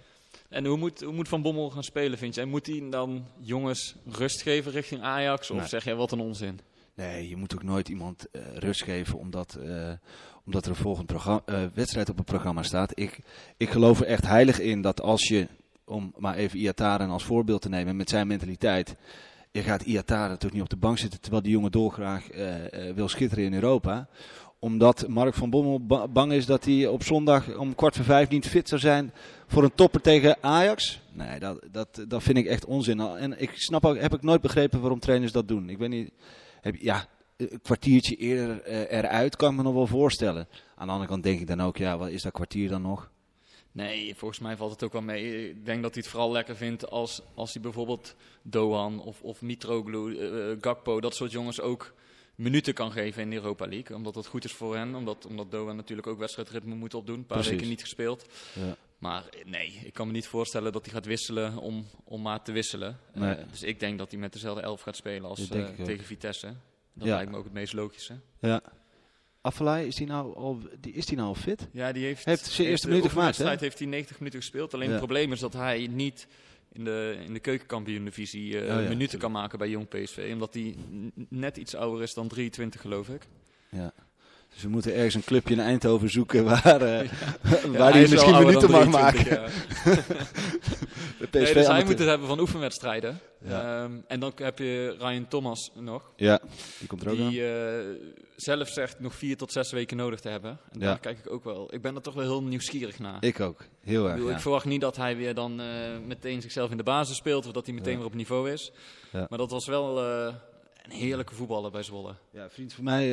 En 0.55 0.65
hoe 0.65 0.77
moet, 0.77 1.01
hoe 1.01 1.13
moet 1.13 1.27
Van 1.27 1.41
Bommel 1.41 1.69
gaan 1.69 1.83
spelen, 1.83 2.17
vind 2.17 2.35
je? 2.35 2.41
En 2.41 2.49
moet 2.49 2.65
hij 2.65 2.87
dan 2.89 3.25
jongens 3.39 3.95
rust 4.05 4.41
geven 4.41 4.71
richting 4.71 5.01
Ajax? 5.01 5.49
Of 5.51 5.57
Nee. 5.57 5.67
zeg 5.67 5.83
jij 5.83 5.95
wat 5.95 6.11
een 6.11 6.19
onzin? 6.19 6.59
Nee, 6.93 7.29
je 7.29 7.35
moet 7.35 7.53
ook 7.53 7.63
nooit 7.63 7.89
iemand 7.89 8.27
eh, 8.31 8.41
rust 8.53 8.83
geven 8.83 9.19
omdat, 9.19 9.55
eh, 9.55 9.91
omdat 10.45 10.63
er 10.65 10.69
een 10.69 10.75
volgende 10.75 11.41
eh, 11.45 11.63
wedstrijd 11.73 12.09
op 12.09 12.17
het 12.17 12.25
programma 12.25 12.63
staat. 12.63 12.99
Ik, 12.99 13.19
ik 13.57 13.69
geloof 13.69 13.99
er 13.99 14.05
echt 14.05 14.25
heilig 14.27 14.59
in 14.59 14.81
dat 14.81 15.01
als 15.01 15.27
je, 15.27 15.47
om 15.85 16.13
maar 16.17 16.35
even 16.35 16.59
Iataren 16.59 17.09
als 17.09 17.23
voorbeeld 17.23 17.61
te 17.61 17.69
nemen 17.69 17.95
met 17.95 18.09
zijn 18.09 18.27
mentaliteit. 18.27 18.95
Je 19.51 19.61
gaat 19.61 19.81
Iataren 19.81 20.29
natuurlijk 20.29 20.53
niet 20.53 20.63
op 20.63 20.69
de 20.69 20.85
bank 20.85 20.97
zitten 20.97 21.21
terwijl 21.21 21.43
die 21.43 21.51
jongen 21.51 21.71
dolgraag 21.71 22.27
wil 22.95 23.07
schitteren 23.07 23.45
in 23.45 23.53
Europa. 23.53 24.07
Omdat 24.59 25.07
Mark 25.07 25.33
van 25.33 25.49
Bommel 25.49 25.85
ba- 25.85 26.07
bang 26.07 26.31
is 26.31 26.45
dat 26.45 26.65
hij 26.65 26.87
op 26.87 27.03
zondag 27.03 27.57
om 27.57 27.75
kwart 27.75 27.95
voor 27.95 28.05
vijf 28.05 28.29
niet 28.29 28.47
fit 28.47 28.67
zou 28.69 28.81
zijn 28.81 29.13
voor 29.47 29.63
een 29.63 29.75
topper 29.75 30.01
tegen 30.01 30.37
Ajax. 30.43 31.01
Nee, 31.11 31.39
dat, 31.39 31.59
dat, 31.71 32.05
dat 32.07 32.23
vind 32.23 32.37
ik 32.37 32.45
echt 32.45 32.65
onzin. 32.65 32.99
En 32.99 33.41
ik 33.41 33.51
snap 33.53 33.85
ook, 33.85 33.99
heb 33.99 34.13
ik 34.13 34.21
nooit 34.21 34.41
begrepen 34.41 34.79
waarom 34.79 34.99
trainers 34.99 35.31
dat 35.31 35.47
doen. 35.47 35.69
Ik 35.69 35.77
weet 35.77 35.89
niet, 35.89 36.11
heb, 36.61 36.75
ja, 36.75 37.05
een 37.37 37.59
kwartiertje 37.61 38.15
eerder 38.15 38.61
eh, 38.61 38.97
eruit 38.97 39.35
kan 39.35 39.51
ik 39.51 39.57
me 39.57 39.63
nog 39.63 39.73
wel 39.73 39.87
voorstellen. 39.87 40.47
Aan 40.75 40.87
de 40.87 40.93
andere 40.93 41.09
kant 41.09 41.23
denk 41.23 41.39
ik 41.39 41.47
dan 41.47 41.61
ook, 41.61 41.77
ja, 41.77 41.97
wat 41.97 42.09
is 42.09 42.21
dat 42.21 42.31
kwartier 42.31 42.69
dan 42.69 42.81
nog? 42.81 43.11
Nee, 43.71 44.15
volgens 44.15 44.39
mij 44.39 44.57
valt 44.57 44.71
het 44.71 44.83
ook 44.83 44.93
wel 44.93 45.01
mee. 45.01 45.49
Ik 45.49 45.65
denk 45.65 45.81
dat 45.81 45.93
hij 45.93 46.01
het 46.03 46.11
vooral 46.11 46.31
lekker 46.31 46.55
vindt 46.55 46.89
als, 46.89 47.21
als 47.33 47.53
hij 47.53 47.61
bijvoorbeeld 47.61 48.15
Doan 48.41 48.99
of, 49.01 49.21
of 49.21 49.41
Mitroglou, 49.41 50.15
eh, 50.17 50.51
eh, 50.51 50.57
Gakpo, 50.61 51.01
dat 51.01 51.15
soort 51.15 51.31
jongens 51.31 51.61
ook 51.61 51.93
minuten 52.35 52.73
kan 52.73 52.91
geven 52.91 53.21
in 53.21 53.29
de 53.29 53.35
Europa 53.35 53.67
League. 53.67 53.95
Omdat 53.95 54.13
dat 54.13 54.27
goed 54.27 54.43
is 54.45 54.51
voor 54.53 54.75
hen. 54.75 54.95
Omdat, 54.95 55.25
omdat 55.25 55.51
Doan 55.51 55.75
natuurlijk 55.75 56.07
ook 56.07 56.19
wedstrijdritme 56.19 56.75
moet 56.75 56.93
opdoen. 56.93 57.15
Een 57.15 57.25
paar 57.25 57.37
Precies. 57.37 57.53
weken 57.55 57.69
niet 57.69 57.81
gespeeld. 57.81 58.25
Ja. 58.53 58.75
Maar 58.97 59.23
eh, 59.27 59.45
nee, 59.45 59.79
ik 59.83 59.93
kan 59.93 60.07
me 60.07 60.13
niet 60.13 60.27
voorstellen 60.27 60.71
dat 60.71 60.85
hij 60.85 60.93
gaat 60.93 61.05
wisselen 61.05 61.57
om, 61.57 61.85
om 62.03 62.21
maar 62.21 62.41
te 62.41 62.51
wisselen. 62.51 62.97
Eh, 63.13 63.31
dus 63.51 63.63
ik 63.63 63.79
denk 63.79 63.97
dat 63.97 64.11
hij 64.11 64.19
met 64.19 64.33
dezelfde 64.33 64.61
elf 64.61 64.81
gaat 64.81 64.95
spelen 64.95 65.29
als 65.29 65.49
eh, 65.49 65.65
tegen 65.83 66.05
Vitesse. 66.05 66.53
Dat 66.93 67.07
Ja. 67.07 67.15
lijkt 67.15 67.31
me 67.31 67.37
ook 67.37 67.43
het 67.43 67.53
meest 67.53 67.73
logische. 67.73 68.19
Ja. 68.39 68.61
Is 69.85 69.95
die 69.95 70.07
nou 70.07 70.35
al, 70.35 70.59
die, 70.79 70.93
is 70.93 71.05
die 71.05 71.15
nou 71.17 71.27
al 71.27 71.35
fit? 71.35 71.67
Ja, 71.71 71.91
die 71.91 72.05
heeft, 72.05 72.25
Heeft 72.25 72.45
zijn 72.45 72.67
eerste 72.67 72.85
de 72.87 72.91
minuten 72.93 73.11
gemaakt, 73.11 73.59
heeft 73.59 73.79
hij 73.79 73.87
90 73.87 74.17
minuten 74.19 74.39
gespeeld. 74.39 74.73
Alleen 74.73 74.85
Ja. 74.85 74.91
het 74.93 75.03
probleem 75.03 75.31
is 75.31 75.39
dat 75.39 75.53
hij 75.53 75.87
niet 75.91 76.27
in 76.77 76.83
de, 76.83 77.17
in 77.25 77.33
de 77.33 77.39
keukenkampioen-divisie 77.39 78.59
eh, 78.59 78.75
Oh 78.75 78.81
ja, 78.81 78.87
minuten 78.89 79.19
kan 79.19 79.31
maken 79.31 79.57
bij 79.57 79.69
Jong 79.69 79.87
PSV. 79.87 80.29
Omdat 80.33 80.53
hij 80.53 80.75
n- 80.93 81.11
net 81.29 81.57
iets 81.57 81.75
ouder 81.75 82.01
is 82.03 82.13
dan 82.13 82.27
23, 82.27 82.81
geloof 82.81 83.07
ik. 83.09 83.21
Ja. 83.69 83.93
Dus 84.53 84.63
we 84.63 84.69
moeten 84.69 84.93
ergens 84.95 85.15
een 85.15 85.23
clubje 85.23 85.53
in 85.53 85.59
Eindhoven 85.59 86.09
zoeken 86.09 86.43
waar, 86.43 86.79
Ja, 86.89 87.03
waar 87.67 87.91
hij 87.91 88.07
misschien 88.09 88.37
minuten 88.45 88.71
mag 88.71 89.11
23, 89.11 89.29
maken. 89.29 89.51
Nee, 91.19 91.27
PSV 91.43 91.53
dus 91.53 91.67
hij 91.67 91.83
moet 91.83 91.99
het 91.99 92.07
hebben 92.07 92.27
van 92.27 92.39
oefenwedstrijden. 92.39 93.19
Ja. 93.43 93.83
Ehm, 93.83 93.97
en 94.07 94.19
dan 94.19 94.31
heb 94.35 94.59
je 94.59 94.95
Ryan 94.99 95.27
Thomas 95.27 95.71
nog. 95.75 96.11
Ja, 96.15 96.39
die 96.79 96.87
komt 96.87 97.01
er 97.05 97.11
ook 97.11 97.19
aan. 97.19 97.29
Die 97.29 97.47
eh, 97.53 97.85
zelf 98.35 98.67
zegt 98.69 98.99
nog 98.99 99.15
vier 99.15 99.37
tot 99.37 99.51
zes 99.51 99.71
weken 99.71 99.97
nodig 99.97 100.19
te 100.19 100.29
hebben. 100.29 100.51
En 100.71 100.79
Ja. 100.79 100.85
daar 100.85 100.99
kijk 100.99 101.17
ik 101.19 101.31
ook 101.31 101.43
wel. 101.43 101.73
Ik 101.73 101.81
ben 101.81 101.95
er 101.95 102.01
toch 102.01 102.13
wel 102.13 102.23
heel 102.23 102.43
nieuwsgierig 102.43 102.99
naar. 102.99 103.23
Ik 103.23 103.39
ook, 103.39 103.61
heel 103.81 104.01
Ik, 104.01 104.05
erg. 104.05 104.13
bedoel, 104.13 104.29
ja. 104.29 104.35
ik 104.35 104.41
verwacht 104.41 104.65
niet 104.65 104.81
dat 104.81 104.95
hij 104.95 105.15
weer 105.17 105.33
dan 105.33 105.59
eh, 105.61 105.67
meteen 106.05 106.41
zichzelf 106.41 106.71
in 106.71 106.77
de 106.77 106.83
basis 106.83 107.15
speelt. 107.17 107.45
Of 107.45 107.51
dat 107.51 107.65
hij 107.65 107.75
meteen 107.75 107.97
weer 107.97 108.05
op 108.05 108.15
niveau 108.15 108.51
is. 108.51 108.71
Ja. 109.11 109.25
Maar 109.29 109.37
dat 109.37 109.51
was 109.51 109.65
wel 109.67 109.99
eh, 110.05 110.33
een 110.83 110.91
heerlijke 110.91 111.35
voetballer 111.35 111.71
bij 111.71 111.83
Zwolle. 111.83 112.15
Ja, 112.31 112.43
een 112.43 112.49
vriend 112.49 112.73
van 112.73 112.83
mij, 112.83 113.07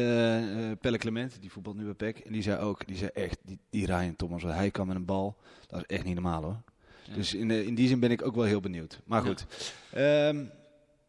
Pelle 0.80 0.98
Clement, 0.98 1.36
die 1.40 1.52
voetbalt 1.52 1.76
nu 1.76 1.84
bij 1.84 1.94
PEC. 2.12 2.18
En 2.18 2.32
die 2.32 2.42
zei 2.42 2.60
ook, 2.60 2.86
die 2.86 2.96
zei 2.96 3.10
echt, 3.14 3.38
die, 3.44 3.58
die 3.70 3.86
Ryan 3.86 4.16
Thomas, 4.16 4.42
hij 4.42 4.70
kan 4.70 4.86
met 4.86 4.96
een 4.96 5.04
bal, 5.04 5.36
dat 5.66 5.78
is 5.78 5.96
echt 5.96 6.04
niet 6.04 6.14
normaal 6.14 6.42
hoor. 6.42 6.56
Ja. 7.12 7.18
Dus 7.18 7.34
in, 7.34 7.50
eh, 7.50 7.66
in 7.66 7.74
die 7.74 7.88
zin 7.88 8.00
ben 8.00 8.10
ik 8.10 8.22
ook 8.26 8.34
wel 8.34 8.44
heel 8.44 8.60
benieuwd. 8.60 9.00
Maar 9.04 9.22
Ja. 9.22 9.28
goed. 9.28 9.46
Ehm, 9.92 10.44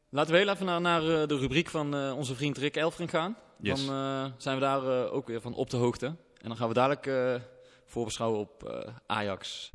Laten 0.10 0.32
we 0.32 0.38
heel 0.40 0.50
even 0.50 0.66
naar, 0.66 0.82
naar 0.82 1.02
eh, 1.02 1.28
de 1.28 1.38
rubriek 1.38 1.70
van 1.70 1.96
eh, 1.96 2.14
onze 2.18 2.36
vriend 2.36 2.58
Rick 2.58 2.76
Elfring 2.76 3.10
gaan. 3.10 3.36
Yes. 3.60 3.86
Dan 3.86 3.96
eh, 3.96 4.26
zijn 4.38 4.56
we 4.56 4.62
daar 4.62 4.88
eh, 5.06 5.14
ook 5.14 5.28
weer 5.28 5.42
van 5.42 5.54
op 5.54 5.70
de 5.70 5.78
hoogte. 5.78 6.06
En 6.06 6.48
dan 6.48 6.58
gaan 6.58 6.68
we 6.68 6.74
dadelijk 6.74 7.08
eh, 7.08 7.36
voorbeschouwen 7.86 8.40
op 8.40 8.64
eh, 8.64 8.90
Ajax. 9.06 9.72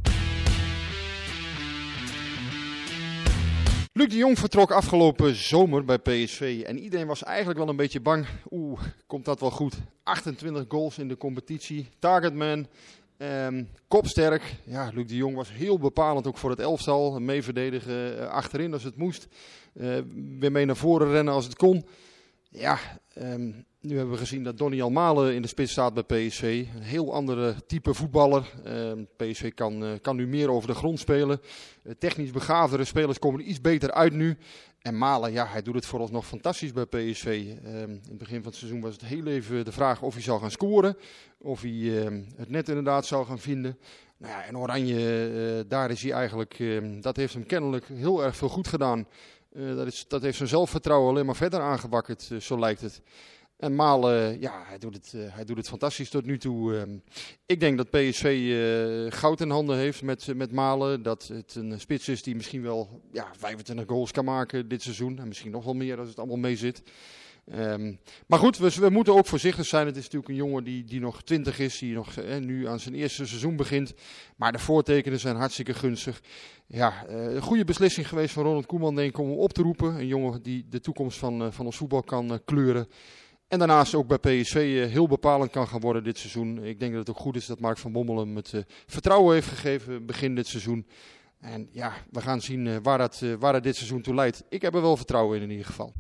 Luc 3.93 4.09
de 4.09 4.17
Jong 4.17 4.39
vertrok 4.39 4.71
afgelopen 4.71 5.35
zomer 5.35 5.85
bij 5.85 5.99
PSV 5.99 6.63
en 6.67 6.79
iedereen 6.79 7.07
was 7.07 7.23
eigenlijk 7.25 7.59
wel 7.59 7.69
een 7.69 7.77
beetje 7.77 8.01
bang. 8.01 8.27
Oeh, 8.51 8.81
komt 9.07 9.25
dat 9.25 9.41
wel 9.41 9.51
goed? 9.51 9.75
28 10.03 10.65
goals 10.69 10.99
in 10.99 11.09
de 11.09 11.17
competitie, 11.17 11.89
targetman, 11.99 12.67
ehm, 13.19 13.65
kopsterk. 13.89 14.55
Ja, 14.65 14.91
Luc 14.95 15.07
de 15.07 15.17
Jong 15.17 15.37
was 15.37 15.53
heel 15.53 15.79
bepalend 15.79 16.27
ook 16.27 16.37
voor 16.37 16.51
het 16.51 16.61
elftal. 16.61 17.21
Meeverdedigen 17.21 18.19
eh, 18.19 18.29
achterin 18.29 18.73
als 18.73 18.83
het 18.83 18.97
moest. 18.97 19.27
Eh, 19.73 19.89
weer 20.39 20.53
mee 20.53 20.65
naar 20.65 20.77
voren 20.77 21.11
rennen 21.11 21.35
als 21.35 21.45
het 21.45 21.57
kon. 21.57 21.85
Ja, 22.59 22.79
ehm, 23.15 23.53
nu 23.81 23.97
hebben 23.97 24.11
we 24.11 24.21
gezien 24.21 24.45
dat 24.45 24.59
Donny 24.59 24.83
Almalen 24.83 25.35
in 25.35 25.43
de 25.43 25.49
spits 25.49 25.73
staat 25.73 25.95
bij 25.95 26.27
PSV. 26.27 26.67
Een 26.75 26.83
heel 26.83 27.15
andere 27.15 27.55
type 27.67 27.95
voetballer. 27.95 28.53
Ehm, 28.65 29.05
PSV 29.17 29.55
kan, 29.55 29.85
eh, 29.85 29.91
kan 30.03 30.17
nu 30.17 30.27
meer 30.27 30.51
over 30.51 30.69
de 30.69 30.75
grond 30.75 30.99
spelen. 30.99 31.41
Eh, 31.83 31.93
technisch 31.99 32.31
begaafdere 32.31 32.85
spelers 32.85 33.19
komen 33.19 33.41
er 33.41 33.47
iets 33.47 33.61
beter 33.61 33.93
uit 33.93 34.13
nu. 34.13 34.37
En 34.79 34.99
Malen, 34.99 35.33
ja, 35.33 35.47
hij 35.47 35.63
doet 35.63 35.75
het 35.75 35.87
vooralsnog 35.87 36.27
fantastisch 36.27 36.73
bij 36.73 36.87
PSV. 36.87 37.47
Ehm, 37.65 37.91
in 37.91 38.03
het 38.09 38.19
begin 38.19 38.43
van 38.43 38.51
het 38.51 38.55
seizoen 38.55 38.81
was 38.81 38.93
het 38.93 39.05
heel 39.05 39.27
even 39.27 39.65
de 39.65 39.73
vraag 39.73 40.03
of 40.03 40.15
hij 40.15 40.23
zou 40.23 40.41
gaan 40.41 40.51
scoren. 40.51 40.97
Of 41.39 41.63
hij 41.63 41.71
het 42.37 42.49
net 42.49 42.69
inderdaad 42.69 43.07
zou 43.07 43.27
gaan 43.27 43.39
vinden. 43.39 43.79
Nou 44.17 44.33
ja, 44.33 44.45
en 44.45 44.59
Oranje, 44.59 44.97
eh, 44.97 45.69
daar 45.69 45.91
is 45.91 46.03
hij 46.03 46.13
eigenlijk, 46.13 46.63
dat 47.01 47.17
heeft 47.17 47.35
hem 47.35 47.47
kennelijk 47.47 47.87
heel 47.93 48.25
erg 48.25 48.37
veel 48.37 48.49
goed 48.49 48.69
gedaan. 48.69 49.07
Eh, 49.53 49.77
dat, 49.77 50.05
dat 50.09 50.23
heeft 50.23 50.37
zijn 50.37 50.49
zelfvertrouwen 50.49 51.11
alleen 51.11 51.27
maar 51.27 51.37
verder 51.37 51.61
aangewakkerd, 51.61 52.29
eh, 52.31 52.39
zo 52.39 52.59
lijkt 52.59 52.81
het. 52.81 53.03
En 53.59 53.75
Malen, 53.75 54.41
ja, 54.41 54.63
hij 54.67 54.79
doet, 54.79 54.95
het, 54.95 55.13
eh, 55.15 55.35
hij 55.35 55.45
doet 55.45 55.57
het 55.57 55.69
fantastisch 55.69 56.11
tot 56.11 56.25
nu 56.25 56.39
toe. 56.39 56.77
ehm. 56.77 56.99
ik 57.47 57.61
denk 57.61 57.77
dat 57.77 57.91
PSV 57.91 58.25
eh, 58.25 59.19
goud 59.19 59.41
in 59.41 59.51
handen 59.51 59.77
heeft 59.77 60.03
met, 60.03 60.37
met 60.37 60.53
Malen. 60.53 61.03
Dat 61.03 61.29
het 61.33 61.55
een 61.55 61.81
spits 61.81 62.09
is 62.09 62.23
die 62.23 62.37
misschien 62.37 62.63
wel 62.63 63.03
ja, 63.13 63.31
25 63.37 63.87
goals 63.89 64.11
kan 64.11 64.25
maken 64.25 64.69
dit 64.69 64.83
seizoen. 64.83 65.19
En 65.19 65.29
misschien 65.29 65.51
nog 65.51 65.65
wel 65.65 65.75
meer 65.75 65.99
als 65.99 66.09
het 66.09 66.19
allemaal 66.19 66.37
mee 66.37 66.57
zit. 66.57 66.83
Ehm, 67.51 67.95
maar 68.27 68.39
goed, 68.39 68.59
we, 68.59 68.91
moeten 68.91 69.15
ook 69.15 69.27
voorzichtig 69.27 69.67
zijn. 69.67 69.87
Het 69.87 69.97
is 69.97 70.03
natuurlijk 70.03 70.29
een 70.31 70.37
jongen 70.37 70.65
die, 70.65 70.85
die 70.85 71.01
nog 71.01 71.23
20 71.23 71.59
is, 71.59 71.79
die 71.79 71.95
nog 71.95 72.17
eh, 72.17 72.37
nu 72.37 72.69
aan 72.69 72.81
zijn 72.81 72.95
eerste 72.95 73.27
seizoen 73.27 73.57
begint. 73.57 73.95
Maar 74.37 74.53
de 74.53 74.59
voortekenen 74.59 75.21
zijn 75.21 75.37
hartstikke 75.37 75.75
gunstig. 75.75 76.23
Ja, 76.67 77.07
eh, 77.07 77.35
een 77.35 77.43
goede 77.43 77.65
beslissing 77.65 78.09
geweest 78.09 78.33
van 78.33 78.43
Ronald 78.43 78.67
Koeman, 78.67 78.95
denk 78.95 79.09
ik, 79.09 79.19
om 79.19 79.29
hem 79.29 79.39
op 79.39 79.53
te 79.53 79.63
roepen. 79.63 79.95
Een 79.95 80.07
jongen 80.07 80.43
die 80.43 80.67
de 80.69 80.81
toekomst 80.81 81.19
van, 81.19 81.43
eh, 81.43 81.51
van 81.51 81.67
ons 81.67 81.77
voetbal 81.77 82.03
kan 82.03 82.41
kleuren. 82.45 82.89
En 83.49 83.59
daarnaast 83.59 83.95
ook 83.95 84.07
bij 84.07 84.19
PSV 84.19 84.89
heel 84.91 85.07
bepalend 85.07 85.51
kan 85.51 85.69
gaan 85.69 85.81
worden 85.81 86.05
dit 86.05 86.19
seizoen. 86.19 86.65
Ik 86.65 86.81
denk 86.81 86.93
dat 86.93 87.07
het 87.07 87.17
ook 87.17 87.23
goed 87.23 87.37
is 87.37 87.47
dat 87.47 87.61
Mark 87.61 87.79
van 87.79 87.93
Bommel 87.93 88.19
hem 88.19 88.37
het 88.37 88.65
vertrouwen 88.87 89.35
heeft 89.35 89.49
gegeven 89.49 90.07
begin 90.07 90.35
dit 90.35 90.47
seizoen. 90.47 90.87
En 91.41 91.69
ja, 91.73 91.93
we 92.11 92.21
gaan 92.21 92.41
zien 92.41 92.83
waar, 92.83 92.99
dat, 92.99 93.23
waar 93.39 93.53
dat 93.53 93.63
dit 93.63 93.77
seizoen 93.77 94.03
toe 94.03 94.15
leidt. 94.15 94.45
Ik 94.49 94.63
heb 94.63 94.75
er 94.75 94.83
wel 94.83 94.97
vertrouwen 94.97 95.37
in 95.37 95.43
in 95.43 95.51
ieder 95.51 95.67
geval. 95.67 95.93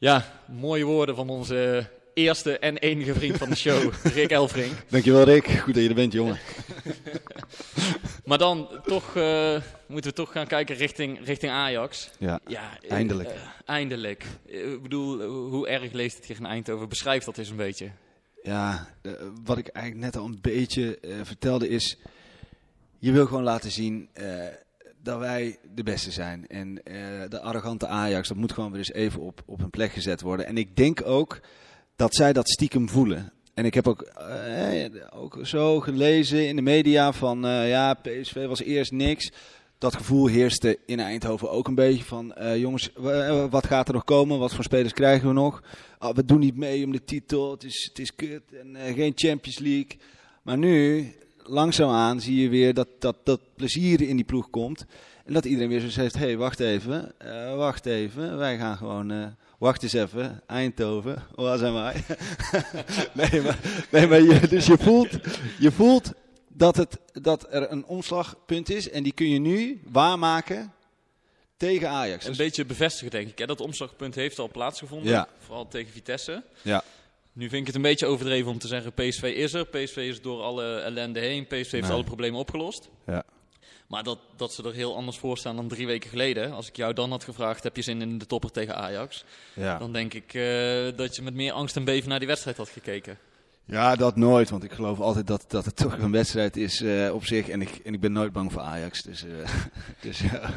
Ja, 0.00 0.24
mooie 0.46 0.84
woorden 0.84 1.14
van 1.16 1.28
onze 1.28 1.88
eerste 2.14 2.58
en 2.58 2.76
enige 2.78 3.14
vriend 3.14 3.36
van 3.36 3.48
de 3.48 3.56
show, 3.56 3.92
Rick 4.14 4.30
Elfrink. 4.30 4.72
Dankjewel 4.88 5.22
Rick, 5.24 5.46
goed 5.46 5.74
dat 5.74 5.82
je 5.82 5.88
er 5.88 5.94
bent 5.94 6.12
jongen. 6.12 6.38
Maar 8.24 8.38
dan 8.38 8.68
toch 8.84 9.16
eh, 9.16 9.60
moeten 9.86 10.10
we 10.10 10.16
toch 10.16 10.32
gaan 10.32 10.46
kijken 10.46 10.76
richting, 10.76 11.24
richting 11.24 11.52
Ajax. 11.52 12.10
Ja, 12.18 12.40
Ja, 12.46 12.78
eh, 12.82 12.90
Eindelijk. 12.90 13.28
eh, 13.28 13.36
eindelijk. 13.64 14.24
Ik 14.44 14.82
bedoel, 14.82 15.22
hoe 15.48 15.68
erg 15.68 15.92
leest 15.92 16.16
het 16.16 16.26
tegen 16.26 16.46
Eindhoven? 16.46 16.88
Beschrijf 16.88 17.24
dat 17.24 17.38
eens 17.38 17.48
een 17.50 17.56
beetje. 17.56 17.90
ja 18.42 18.88
wat 19.44 19.58
ik 19.58 19.68
eigenlijk 19.68 20.04
net 20.04 20.16
al 20.22 20.28
een 20.28 20.38
beetje 20.40 20.98
vertelde 21.22 21.68
is, 21.68 21.96
je 22.98 23.12
wil 23.12 23.26
gewoon 23.26 23.42
laten 23.42 23.70
zien 23.70 24.08
dat 25.02 25.18
wij 25.18 25.58
de 25.74 25.82
beste 25.82 26.10
zijn. 26.10 26.46
En 26.46 26.82
eh, 26.82 26.94
de 27.28 27.40
arrogante 27.40 27.86
Ajax, 27.86 28.28
dat 28.28 28.36
moet 28.36 28.52
gewoon 28.52 28.70
weer 28.70 28.78
eens 28.78 28.92
even 28.92 29.20
op, 29.20 29.42
op 29.46 29.60
een 29.60 29.70
plek 29.70 29.92
gezet 29.92 30.20
worden. 30.20 30.46
En 30.46 30.56
ik 30.56 30.76
denk 30.76 31.06
ook 31.06 31.40
dat 31.96 32.14
zij 32.14 32.32
dat 32.32 32.48
stiekem 32.50 32.88
voelen. 32.88 33.32
En 33.54 33.64
ik 33.64 33.74
heb 33.74 33.88
ook, 33.88 34.02
eh, 34.02 34.84
ook 35.10 35.38
zo 35.42 35.80
gelezen 35.80 36.48
in 36.48 36.56
de 36.56 36.62
media 36.62 37.12
van 37.12 37.46
eh, 37.46 37.68
ja, 37.68 37.94
PSV 37.94 38.46
was 38.46 38.62
eerst 38.62 38.92
niks. 38.92 39.30
Dat 39.78 39.94
gevoel 39.96 40.26
heerste 40.26 40.78
in 40.86 41.00
Eindhoven 41.00 41.50
ook 41.50 41.68
een 41.68 41.74
beetje 41.74 42.04
van 42.04 42.34
jongens, 42.56 42.90
wa- 42.96 43.48
wat 43.48 43.66
gaat 43.66 43.88
er 43.88 43.94
nog 43.94 44.04
komen? 44.04 44.38
Wat 44.38 44.54
voor 44.54 44.64
spelers 44.64 44.92
krijgen 44.92 45.28
we 45.28 45.34
nog? 45.34 45.62
Ah, 45.98 46.14
we 46.14 46.24
doen 46.24 46.38
niet 46.40 46.56
mee 46.56 46.84
om 46.84 46.92
de 46.92 47.04
titel, 47.04 47.50
het 47.50 47.64
is, 47.64 47.84
het 47.88 47.98
is 47.98 48.14
kut 48.14 48.42
en 48.52 48.94
geen 48.94 49.12
Champions 49.14 49.58
League. 49.58 49.98
Maar 50.42 50.58
nu, 50.58 51.06
langzaamaan, 51.44 52.20
zie 52.20 52.40
je 52.42 52.48
weer 52.48 52.74
dat, 52.74 52.88
dat 52.98 53.16
dat 53.24 53.40
plezier 53.56 54.00
in 54.00 54.16
die 54.16 54.24
ploeg 54.24 54.50
komt. 54.50 54.84
En 55.24 55.32
dat 55.32 55.44
iedereen 55.44 55.68
weer 55.68 55.80
zo 55.80 55.88
zegt, 55.88 56.14
hé, 56.14 56.20
hey, 56.24 56.36
wacht 56.36 56.60
even, 56.60 57.12
eh, 57.18 57.54
wacht 57.56 57.86
even, 57.86 58.36
wij 58.36 58.58
gaan 58.58 58.76
gewoon... 58.76 59.10
eh, 59.10 59.26
Wacht 59.58 59.82
eens 59.82 59.92
even, 59.92 60.42
Eindhoven, 60.46 61.22
waar 61.34 61.58
zijn 61.58 61.72
wij? 61.74 62.04
nee, 63.30 63.40
maar, 63.42 63.58
nee, 63.90 64.06
maar 64.06 64.20
je, 64.22 64.48
dus 64.48 64.66
je 64.66 64.78
voelt, 64.78 65.10
je 65.58 65.70
voelt 65.72 66.12
dat, 66.48 66.76
het, 66.76 66.98
dat 67.12 67.46
er 67.50 67.70
een 67.72 67.84
omslagpunt 67.84 68.70
is 68.70 68.90
en 68.90 69.02
die 69.02 69.12
kun 69.12 69.28
je 69.30 69.38
nu 69.38 69.80
waarmaken 69.90 70.72
tegen 71.56 71.88
Ajax. 71.88 72.22
Een 72.24 72.28
Dus- 72.28 72.38
beetje 72.38 72.64
bevestigen, 72.64 73.10
denk 73.10 73.28
ik. 73.28 73.38
Hè? 73.38 73.46
Dat 73.46 73.60
omslagpunt 73.60 74.14
heeft 74.14 74.38
al 74.38 74.48
plaatsgevonden. 74.48 75.12
Ja. 75.12 75.28
Vooral 75.38 75.68
tegen 75.68 75.92
Vitesse. 75.92 76.42
ja, 76.62 76.82
Nu 77.32 77.48
vind 77.48 77.60
ik 77.60 77.66
het 77.66 77.76
een 77.76 77.82
beetje 77.82 78.06
overdreven 78.06 78.50
om 78.50 78.58
te 78.58 78.66
zeggen 78.68 78.92
PSV 78.92 79.22
is 79.22 79.52
er. 79.52 79.66
PSV 79.66 79.96
is 79.96 80.20
door 80.20 80.42
alle 80.42 80.78
ellende 80.80 81.20
heen. 81.20 81.46
PSV 81.46 81.70
heeft 81.70 81.72
Nee. 81.72 81.90
alle 81.90 82.04
problemen 82.04 82.40
opgelost. 82.40 82.88
ja. 83.06 83.22
Maar 83.88 84.02
dat, 84.02 84.18
dat 84.36 84.52
ze 84.52 84.62
er 84.62 84.72
heel 84.72 84.96
anders 84.96 85.18
voor 85.18 85.38
staan 85.38 85.56
dan 85.56 85.68
drie 85.68 85.86
weken 85.86 86.10
geleden. 86.10 86.52
Als 86.52 86.68
ik 86.68 86.76
jou 86.76 86.92
dan 86.92 87.10
had 87.10 87.24
gevraagd, 87.24 87.62
heb 87.62 87.76
je 87.76 87.82
zin 87.82 88.00
in 88.02 88.18
de 88.18 88.26
topper 88.26 88.50
tegen 88.50 88.76
Ajax? 88.76 89.24
Ja. 89.54 89.78
Dan 89.78 89.92
denk 89.92 90.14
ik 90.14 90.34
eh, 90.34 90.96
dat 90.96 91.16
je 91.16 91.22
met 91.22 91.34
meer 91.34 91.52
angst 91.52 91.76
en 91.76 91.84
beven 91.84 92.08
naar 92.08 92.18
die 92.18 92.28
wedstrijd 92.28 92.56
had 92.56 92.68
gekeken. 92.68 93.18
Ja, 93.70 93.96
dat 93.96 94.16
nooit, 94.16 94.50
want 94.50 94.64
ik 94.64 94.72
geloof 94.72 95.00
altijd 95.00 95.26
dat, 95.26 95.44
dat 95.48 95.64
het 95.64 95.76
toch 95.76 95.98
een 95.98 96.10
wedstrijd 96.12 96.56
is 96.56 96.80
eh, 96.82 97.14
op 97.14 97.24
zich. 97.26 97.48
En 97.48 97.60
ik, 97.62 97.80
en 97.84 97.94
ik 97.94 98.00
ben 98.00 98.12
nooit 98.12 98.32
bang 98.32 98.52
voor 98.52 98.62
Ajax. 98.62 99.02
Dus, 99.02 99.24
eh, 99.24 99.30
dus 100.00 100.20
ja. 100.20 100.40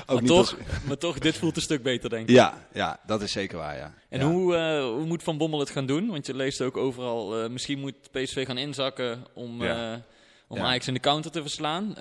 ook 0.00 0.06
Maar 0.06 0.16
niet 0.16 0.26
toch, 0.26 0.38
als- 0.38 0.54
maar 0.86 0.98
toch, 0.98 1.18
dit 1.18 1.36
voelt 1.36 1.56
een 1.56 1.62
stuk 1.62 1.82
beter, 1.82 2.10
denk 2.10 2.28
ik. 2.28 2.34
Ja, 2.34 2.54
ja, 2.72 3.00
dat 3.06 3.22
is 3.22 3.32
zeker 3.32 3.58
waar, 3.58 3.76
ja. 3.76 3.94
En 4.08 4.20
Ja. 4.20 4.26
hoe, 4.26 4.56
eh, 4.56 4.84
hoe 4.84 5.04
moet 5.06 5.22
Van 5.22 5.38
Bommel 5.38 5.58
het 5.58 5.70
gaan 5.70 5.86
doen? 5.86 6.06
Want 6.10 6.26
je 6.26 6.34
leest 6.34 6.60
ook 6.60 6.76
overal, 6.76 7.50
misschien 7.50 7.78
moet 7.78 7.94
PSV 8.10 8.46
gaan 8.46 8.58
inzakken 8.58 9.24
om, 9.34 9.62
Ja. 9.62 10.00
om 10.48 10.56
Ja. 10.56 10.64
Ajax 10.64 10.88
in 10.88 10.94
de 10.94 11.00
counter 11.00 11.30
te 11.30 11.40
verslaan. 11.42 11.94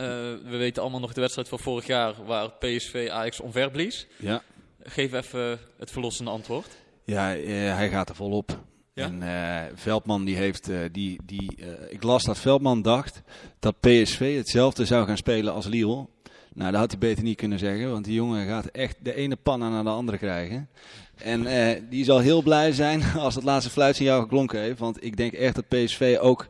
We 0.43 0.57
weten 0.57 0.81
allemaal 0.81 0.99
nog 0.99 1.13
de 1.13 1.21
wedstrijd 1.21 1.47
van 1.47 1.59
vorig 1.59 1.85
jaar 1.87 2.13
waar 2.25 2.49
PSV 2.51 3.07
Ajax 3.11 3.39
omverblies. 3.39 4.07
Ja. 4.17 4.41
Geef 4.83 5.13
even 5.13 5.59
het 5.77 5.91
verlossende 5.91 6.31
antwoord. 6.31 6.67
Ja, 7.05 7.21
hij 7.23 7.89
gaat 7.89 8.09
er 8.09 8.15
volop. 8.15 8.59
En 8.93 9.23
eh, 9.23 9.71
Veldman 9.73 10.25
die 10.25 10.35
heeft, 10.35 10.69
eh, 10.69 10.77
die, 10.91 11.19
die, 11.25 11.55
eh, 11.59 11.93
ik 11.93 12.03
las 12.03 12.23
dat 12.23 12.37
Veldman 12.37 12.81
dacht 12.81 13.21
dat 13.59 13.79
PSV 13.79 14.37
hetzelfde 14.37 14.85
zou 14.85 15.05
gaan 15.07 15.17
spelen 15.17 15.53
als 15.53 15.65
Lille. 15.65 16.07
Nou, 16.53 16.71
dat 16.71 16.79
had 16.79 16.91
hij 16.91 16.99
beter 16.99 17.23
niet 17.23 17.37
kunnen 17.37 17.59
zeggen, 17.59 17.91
want 17.91 18.05
die 18.05 18.13
jongen 18.13 18.47
gaat 18.47 18.65
echt 18.65 18.95
de 18.99 19.15
ene 19.15 19.35
panna 19.35 19.69
naar 19.69 19.83
de 19.83 19.89
andere 19.89 20.17
krijgen. 20.17 20.69
En 21.15 21.47
die 21.89 22.03
zal 22.03 22.19
heel 22.19 22.41
blij 22.41 22.71
zijn 22.71 23.03
als 23.17 23.35
het 23.35 23.43
laatste 23.43 23.71
fluitsignaal 23.71 24.21
geklonken 24.21 24.59
heeft, 24.59 24.79
want 24.79 25.03
ik 25.03 25.17
denk 25.17 25.33
echt 25.33 25.55
dat 25.55 25.67
PSV 25.67 26.17
ook... 26.21 26.47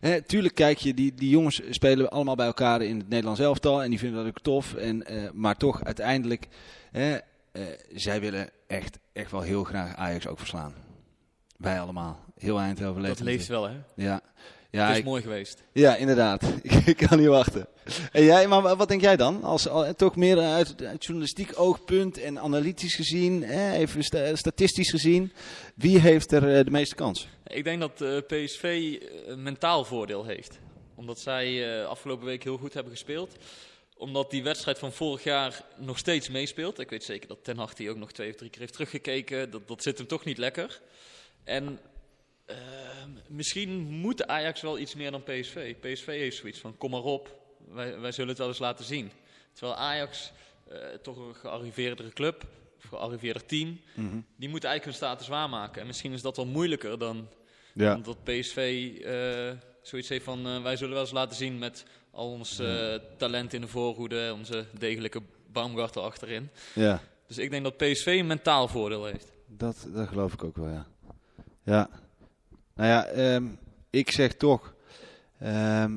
Hè, 0.00 0.22
tuurlijk 0.22 0.54
kijk 0.54 0.78
je, 0.78 0.94
die, 0.94 1.14
die 1.14 1.28
jongens 1.28 1.60
spelen 1.70 2.10
allemaal 2.10 2.34
bij 2.34 2.46
elkaar 2.46 2.82
in 2.82 2.98
het 2.98 3.08
Nederlands 3.08 3.40
elftal 3.40 3.82
en 3.82 3.90
die 3.90 3.98
vinden 3.98 4.18
dat 4.18 4.28
ook 4.28 4.42
tof. 4.42 4.74
En, 4.74 5.06
maar 5.34 5.56
toch, 5.56 5.84
uiteindelijk, 5.84 6.48
zij 7.92 8.20
willen 8.20 8.50
echt, 8.66 8.98
echt 9.12 9.30
wel 9.30 9.40
heel 9.40 9.64
graag 9.64 9.96
Ajax 9.96 10.26
ook 10.26 10.38
verslaan. 10.38 10.74
Wij 11.62 11.80
allemaal. 11.80 12.24
Heel 12.38 12.58
Eindhoven 12.58 13.02
leeft 13.02 13.18
dat 13.18 13.26
leeft 13.26 13.46
wel, 13.46 13.64
hè? 13.68 13.74
Ja. 13.96 14.20
Ja, 14.70 14.82
het 14.82 14.92
is 14.92 14.98
ik- 14.98 15.04
mooi 15.04 15.22
geweest. 15.22 15.62
ja, 15.72 15.96
inderdaad. 15.96 16.42
Ik, 16.86 16.96
kan 16.96 17.18
niet 17.18 17.26
wachten. 17.28 17.66
En 18.12 18.24
jij, 18.24 18.46
maar 18.48 18.62
wa- 18.62 18.76
wat 18.76 18.88
denk 18.88 19.00
jij 19.00 19.16
dan? 19.16 19.42
Als, 19.42 19.68
al- 19.68 19.94
toch 19.94 20.16
meer 20.16 20.38
uit, 20.38 20.82
uit 20.82 21.04
journalistiek 21.04 21.52
oogpunt 21.60 22.18
en 22.18 22.38
analytisch 22.40 22.94
gezien, 22.94 23.42
hè, 23.42 23.72
even 23.72 24.02
sta- 24.04 24.36
statistisch 24.36 24.90
gezien. 24.90 25.32
Wie 25.74 25.98
heeft 25.98 26.32
er 26.32 26.56
eh, 26.56 26.64
de 26.64 26.70
meeste 26.70 26.94
kans? 26.94 27.28
Ik 27.46 27.64
denk 27.64 27.80
dat 27.80 28.00
eh, 28.00 28.16
PSV 28.26 28.96
een 29.26 29.42
mentaal 29.42 29.84
voordeel 29.84 30.24
heeft. 30.24 30.58
Omdat 30.94 31.20
zij 31.20 31.78
eh, 31.80 31.86
afgelopen 31.88 32.26
week 32.26 32.42
heel 32.42 32.56
goed 32.58 32.74
hebben 32.74 32.92
gespeeld. 32.92 33.36
Omdat 33.96 34.30
die 34.30 34.42
wedstrijd 34.42 34.78
van 34.78 34.92
vorig 34.92 35.24
jaar 35.24 35.64
nog 35.78 35.98
steeds 35.98 36.28
meespeelt. 36.28 36.78
Ik 36.78 36.90
weet 36.90 37.04
zeker 37.04 37.28
dat 37.28 37.38
Ten 37.42 37.58
Hag 37.58 37.74
die 37.74 37.90
ook 37.90 37.96
nog 37.96 38.12
twee 38.12 38.30
of 38.30 38.36
drie 38.36 38.50
keer 38.50 38.60
heeft 38.60 38.72
teruggekeken. 38.72 39.50
Dat, 39.50 39.68
dat 39.68 39.82
zit 39.82 39.98
hem 39.98 40.06
toch 40.06 40.24
niet 40.24 40.38
lekker. 40.38 40.80
En 41.44 41.78
eh, 42.44 42.56
misschien 43.28 43.70
moet 43.82 44.26
Ajax 44.26 44.60
wel 44.60 44.78
iets 44.78 44.94
meer 44.94 45.10
dan 45.10 45.22
PSV. 45.22 45.74
PSV 45.80 46.06
heeft 46.06 46.36
zoiets 46.36 46.58
van, 46.58 46.76
kom 46.76 46.90
maar 46.90 47.02
op. 47.02 47.40
Wij, 47.68 47.98
wij 47.98 48.12
zullen 48.12 48.28
het 48.28 48.38
wel 48.38 48.48
eens 48.48 48.58
laten 48.58 48.84
zien. 48.84 49.10
Terwijl 49.52 49.76
Ajax, 49.78 50.32
eh, 50.68 50.78
toch 51.02 51.16
een 51.16 51.34
gearriveerdere 51.34 52.12
club, 52.12 52.44
of 52.78 52.84
gearriveerder 52.88 53.46
team... 53.46 53.80
Die 54.36 54.48
moeten 54.48 54.68
eigenlijk 54.68 54.84
hun 54.84 55.08
status 55.08 55.28
waarmaken. 55.28 55.80
En 55.80 55.86
misschien 55.86 56.12
is 56.12 56.22
dat 56.22 56.36
wel 56.36 56.46
moeilijker 56.46 56.98
dan 56.98 57.28
Ja. 57.74 57.94
omdat 57.94 58.24
PSV 58.24 58.90
eh, 59.04 59.58
zoiets 59.82 60.08
heeft 60.08 60.24
van... 60.24 60.46
eh, 60.46 60.62
wij 60.62 60.76
zullen 60.76 60.92
wel 60.92 61.02
eens 61.02 61.12
laten 61.12 61.36
zien 61.36 61.58
met 61.58 61.84
al 62.10 62.30
ons 62.30 62.58
eh, 62.58 62.94
talent 63.16 63.52
in 63.52 63.60
de 63.60 63.68
voorhoede... 63.68 64.32
onze 64.38 64.66
degelijke 64.78 65.22
Baumgartel 65.52 66.02
achterin. 66.04 66.48
Ja, 66.74 67.00
Dus 67.26 67.38
ik 67.38 67.50
denk 67.50 67.64
dat 67.64 67.76
PSV 67.76 68.06
een 68.06 68.26
mentaal 68.26 68.68
voordeel 68.68 69.04
heeft. 69.04 69.32
dat, 69.46 69.86
dat 69.94 70.08
geloof 70.08 70.32
ik 70.32 70.44
ook 70.44 70.56
wel, 70.56 70.68
ja. 70.68 70.86
Ja. 71.62 71.88
Nou 72.74 72.88
ja, 72.88 73.04
ehm, 73.04 73.44
ik 73.90 74.10
zeg 74.10 74.34
toch... 74.34 74.74
ehm, 75.38 75.92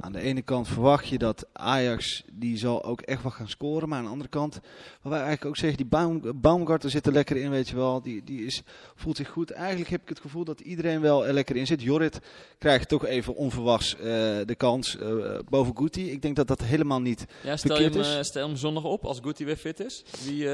aan 0.00 0.12
de 0.12 0.20
ene 0.20 0.42
kant 0.42 0.68
verwacht 0.68 1.06
je 1.08 1.18
dat 1.18 1.46
Ajax, 1.52 2.22
die 2.32 2.58
zal 2.58 2.84
ook 2.84 3.00
echt 3.00 3.22
wel 3.22 3.30
gaan 3.30 3.48
scoren. 3.48 3.88
Maar 3.88 3.98
aan 3.98 4.04
de 4.04 4.10
andere 4.10 4.30
kant, 4.30 4.54
wat 5.02 5.12
wij 5.12 5.20
eigenlijk 5.20 5.44
ook 5.44 5.56
zeggen, 5.56 5.76
die 5.76 5.86
Baum, 5.86 6.40
Baumgartel 6.40 6.90
zit 6.90 7.06
er 7.06 7.12
lekker 7.12 7.36
in, 7.36 7.50
weet 7.50 7.68
je 7.68 7.76
wel. 7.76 8.02
Die, 8.02 8.24
die 8.24 8.44
is, 8.44 8.62
voelt 8.94 9.16
zich 9.16 9.28
goed. 9.28 9.50
Eigenlijk 9.50 9.90
heb 9.90 10.02
ik 10.02 10.08
het 10.08 10.20
gevoel 10.20 10.44
dat 10.44 10.60
iedereen 10.60 11.00
wel 11.00 11.26
er 11.26 11.32
lekker 11.32 11.56
in 11.56 11.66
zit. 11.66 11.82
Jorrit 11.82 12.20
krijgt 12.58 12.88
toch 12.88 13.06
even 13.06 13.34
onverwachts 13.34 13.96
eh, 13.96 14.02
de 14.46 14.54
kans 14.56 14.98
eh, 14.98 15.38
boven 15.48 15.76
Guti. 15.76 16.10
Ik 16.10 16.22
denk 16.22 16.36
dat 16.36 16.48
dat 16.48 16.62
helemaal 16.62 17.00
niet... 17.00 17.24
Ja, 17.42 17.56
stel, 17.56 17.76
je 17.80 17.90
hem, 17.90 18.00
is? 18.00 18.16
eh, 18.16 18.22
stel 18.22 18.46
hem 18.48 18.56
zondag 18.56 18.84
op 18.84 19.04
als 19.04 19.18
Guti 19.22 19.44
weer 19.44 19.56
fit 19.56 19.80
is. 19.80 20.04
Wie 20.24 20.44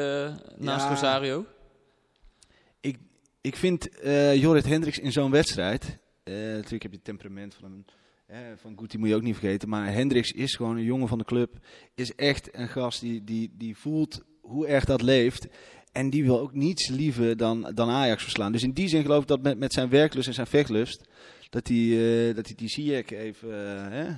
naast 0.57 0.85
Ja. 0.85 0.89
Rosario? 0.89 1.45
Ik, 2.81 2.99
ik 3.41 3.57
vind 3.57 3.89
eh 3.89 4.37
Jorrit 4.37 4.67
Hendricks 4.67 4.99
in 4.99 5.13
zo'n 5.13 5.31
wedstrijd... 5.31 5.99
eh, 6.25 6.35
natuurlijk 6.35 6.83
heb 6.83 6.91
je 6.91 6.97
het 6.97 7.05
temperament 7.05 7.55
van 7.55 7.65
hem... 7.65 7.85
hè, 8.27 8.57
van 8.57 8.79
Guti 8.79 8.99
moet 8.99 9.09
je 9.09 9.15
ook 9.15 9.23
niet 9.23 9.37
vergeten. 9.37 9.69
Maar 9.69 9.93
Hendricks 9.93 10.33
is 10.33 10.55
gewoon 10.55 10.77
een 10.77 10.85
jongen 10.85 11.09
van 11.09 11.19
de 11.19 11.25
club. 11.25 11.59
Is 11.95 12.15
echt 12.15 12.57
een 12.57 12.69
gast 12.69 13.01
die, 13.01 13.25
die, 13.25 13.51
die 13.57 13.77
voelt 13.77 14.23
hoe 14.41 14.67
erg 14.67 14.85
dat 14.85 15.03
leeft. 15.03 15.47
En 15.93 16.11
die 16.11 16.25
wil 16.25 16.41
ook 16.41 16.55
niets 16.55 16.89
liever 16.89 17.37
dan, 17.37 17.71
dan 17.75 17.91
Ajax 17.91 18.23
verslaan. 18.23 18.53
Dus 18.53 18.63
in 18.63 18.73
die 18.73 18.89
zin 18.89 19.03
geloof 19.03 19.23
ik 19.23 19.29
dat 19.29 19.43
met, 19.43 19.59
met 19.59 19.73
zijn 19.73 19.89
werklust 19.89 20.29
en 20.29 20.35
zijn 20.35 20.47
vechtlust... 20.47 21.09
dat 21.51 21.69
hij 21.69 22.29
eh, 22.29 22.35
dat 22.35 22.53
die 22.57 22.69
Ziyech 22.69 23.11
even 23.11 23.93
eh, 23.93 24.15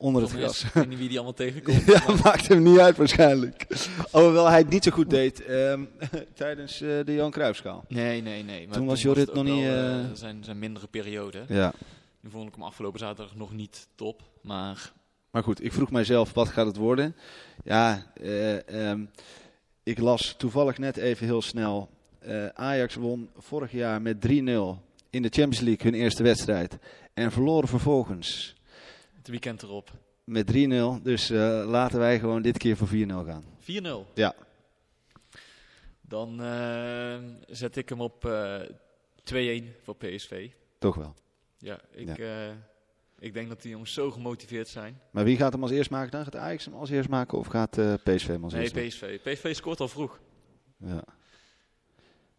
onder 0.00 0.22
het 0.22 0.30
gras... 0.30 0.64
Ik 0.64 0.72
weet 0.72 0.88
niet 0.88 0.98
wie 0.98 1.08
die 1.08 1.16
allemaal 1.16 1.34
tegenkomt. 1.34 1.84
Ja, 1.92 2.02
maar- 2.06 2.20
maakt 2.24 2.48
hem 2.48 2.62
niet 2.62 2.78
uit 2.78 2.96
waarschijnlijk. 2.96 3.66
Alhoewel 4.10 4.48
hij 4.48 4.58
het 4.58 4.68
niet 4.68 4.84
zo 4.84 4.90
goed 4.90 5.10
deed 5.10 5.44
ehm, 5.44 5.84
tijdens 6.34 6.80
eh, 6.80 6.88
de 7.04 7.14
Johan 7.14 7.30
Cruijffschaal. 7.30 7.84
Nee, 7.88 8.22
nee, 8.22 8.42
nee. 8.44 8.66
Maar 8.66 8.76
Toen 8.76 8.86
was 8.86 9.02
Jorrit 9.02 9.34
nog 9.34 9.44
niet, 9.44 9.64
eh, 9.64 10.00
zijn, 10.12 10.44
zijn 10.44 10.58
mindere 10.58 10.86
periode. 10.86 11.38
Ja. 11.48 11.72
Nu 12.20 12.30
vond 12.30 12.48
ik 12.48 12.54
hem 12.54 12.64
afgelopen 12.64 12.98
zaterdag 12.98 13.36
nog 13.36 13.52
niet 13.52 13.88
top. 13.94 14.22
Maar 14.40 14.92
Maar 15.30 15.42
goed, 15.42 15.64
ik 15.64 15.72
vroeg 15.72 15.90
mijzelf, 15.90 16.32
wat 16.32 16.48
gaat 16.48 16.66
het 16.66 16.76
worden? 16.76 17.16
Ja, 17.64 18.06
eh, 18.20 18.90
ehm, 18.90 19.00
ik 19.82 19.98
las 19.98 20.34
toevallig 20.38 20.78
net 20.78 20.96
even 20.96 21.26
heel 21.26 21.42
snel. 21.42 21.88
Ajax 22.54 22.94
won 22.94 23.28
vorig 23.38 23.72
jaar 23.72 24.02
met 24.02 24.20
3-0 24.20 24.82
in 25.10 25.22
de 25.22 25.28
Champions 25.28 25.60
League 25.60 25.90
hun 25.90 26.00
eerste 26.00 26.22
wedstrijd. 26.22 26.78
En 27.14 27.32
verloren 27.32 27.68
vervolgens 27.68 28.54
het 29.20 29.28
weekend 29.28 29.62
erop. 29.62 29.90
met 30.24 30.46
3-0. 30.52 31.02
Dus 31.02 31.30
eh, 31.30 31.62
laten 31.66 31.98
wij 31.98 32.18
gewoon 32.18 32.42
dit 32.42 32.58
keer 32.58 32.76
voor 32.76 32.88
4-0 32.88 32.90
gaan. 33.06 33.44
4-0. 33.60 34.12
Ja. 34.14 34.34
Dan 36.00 36.42
eh, 36.42 37.18
zet 37.46 37.76
ik 37.76 37.88
hem 37.88 38.00
op 38.00 38.24
eh 38.24 38.60
2-1 39.62 39.64
voor 39.82 39.96
PSV. 39.96 40.50
Toch 40.78 40.94
wel. 40.96 41.14
Ja, 41.58 41.80
ik, 41.90 42.16
Ja. 42.16 42.54
ik 43.18 43.32
denk 43.34 43.48
dat 43.48 43.62
die 43.62 43.70
jongens 43.70 43.92
zo 43.92 44.10
gemotiveerd 44.10 44.68
zijn. 44.68 45.00
Maar 45.10 45.24
wie 45.24 45.36
gaat 45.36 45.52
hem 45.52 45.62
als 45.62 45.70
eerst 45.70 45.90
maken 45.90 46.10
dan? 46.10 46.24
Gaat 46.24 46.36
Ajax 46.36 46.64
hem 46.64 46.74
als 46.74 46.90
eerst 46.90 47.08
maken 47.08 47.38
of 47.38 47.46
gaat 47.46 47.70
PSV 48.04 48.26
hem 48.26 48.44
als 48.44 48.52
Nee, 48.52 48.62
eerst 48.62 48.74
maken? 49.02 49.18
PSV. 49.20 49.32
PSV 49.32 49.54
scoort 49.54 49.80
al 49.80 49.88
vroeg. 49.88 50.20
Ja. 50.76 51.04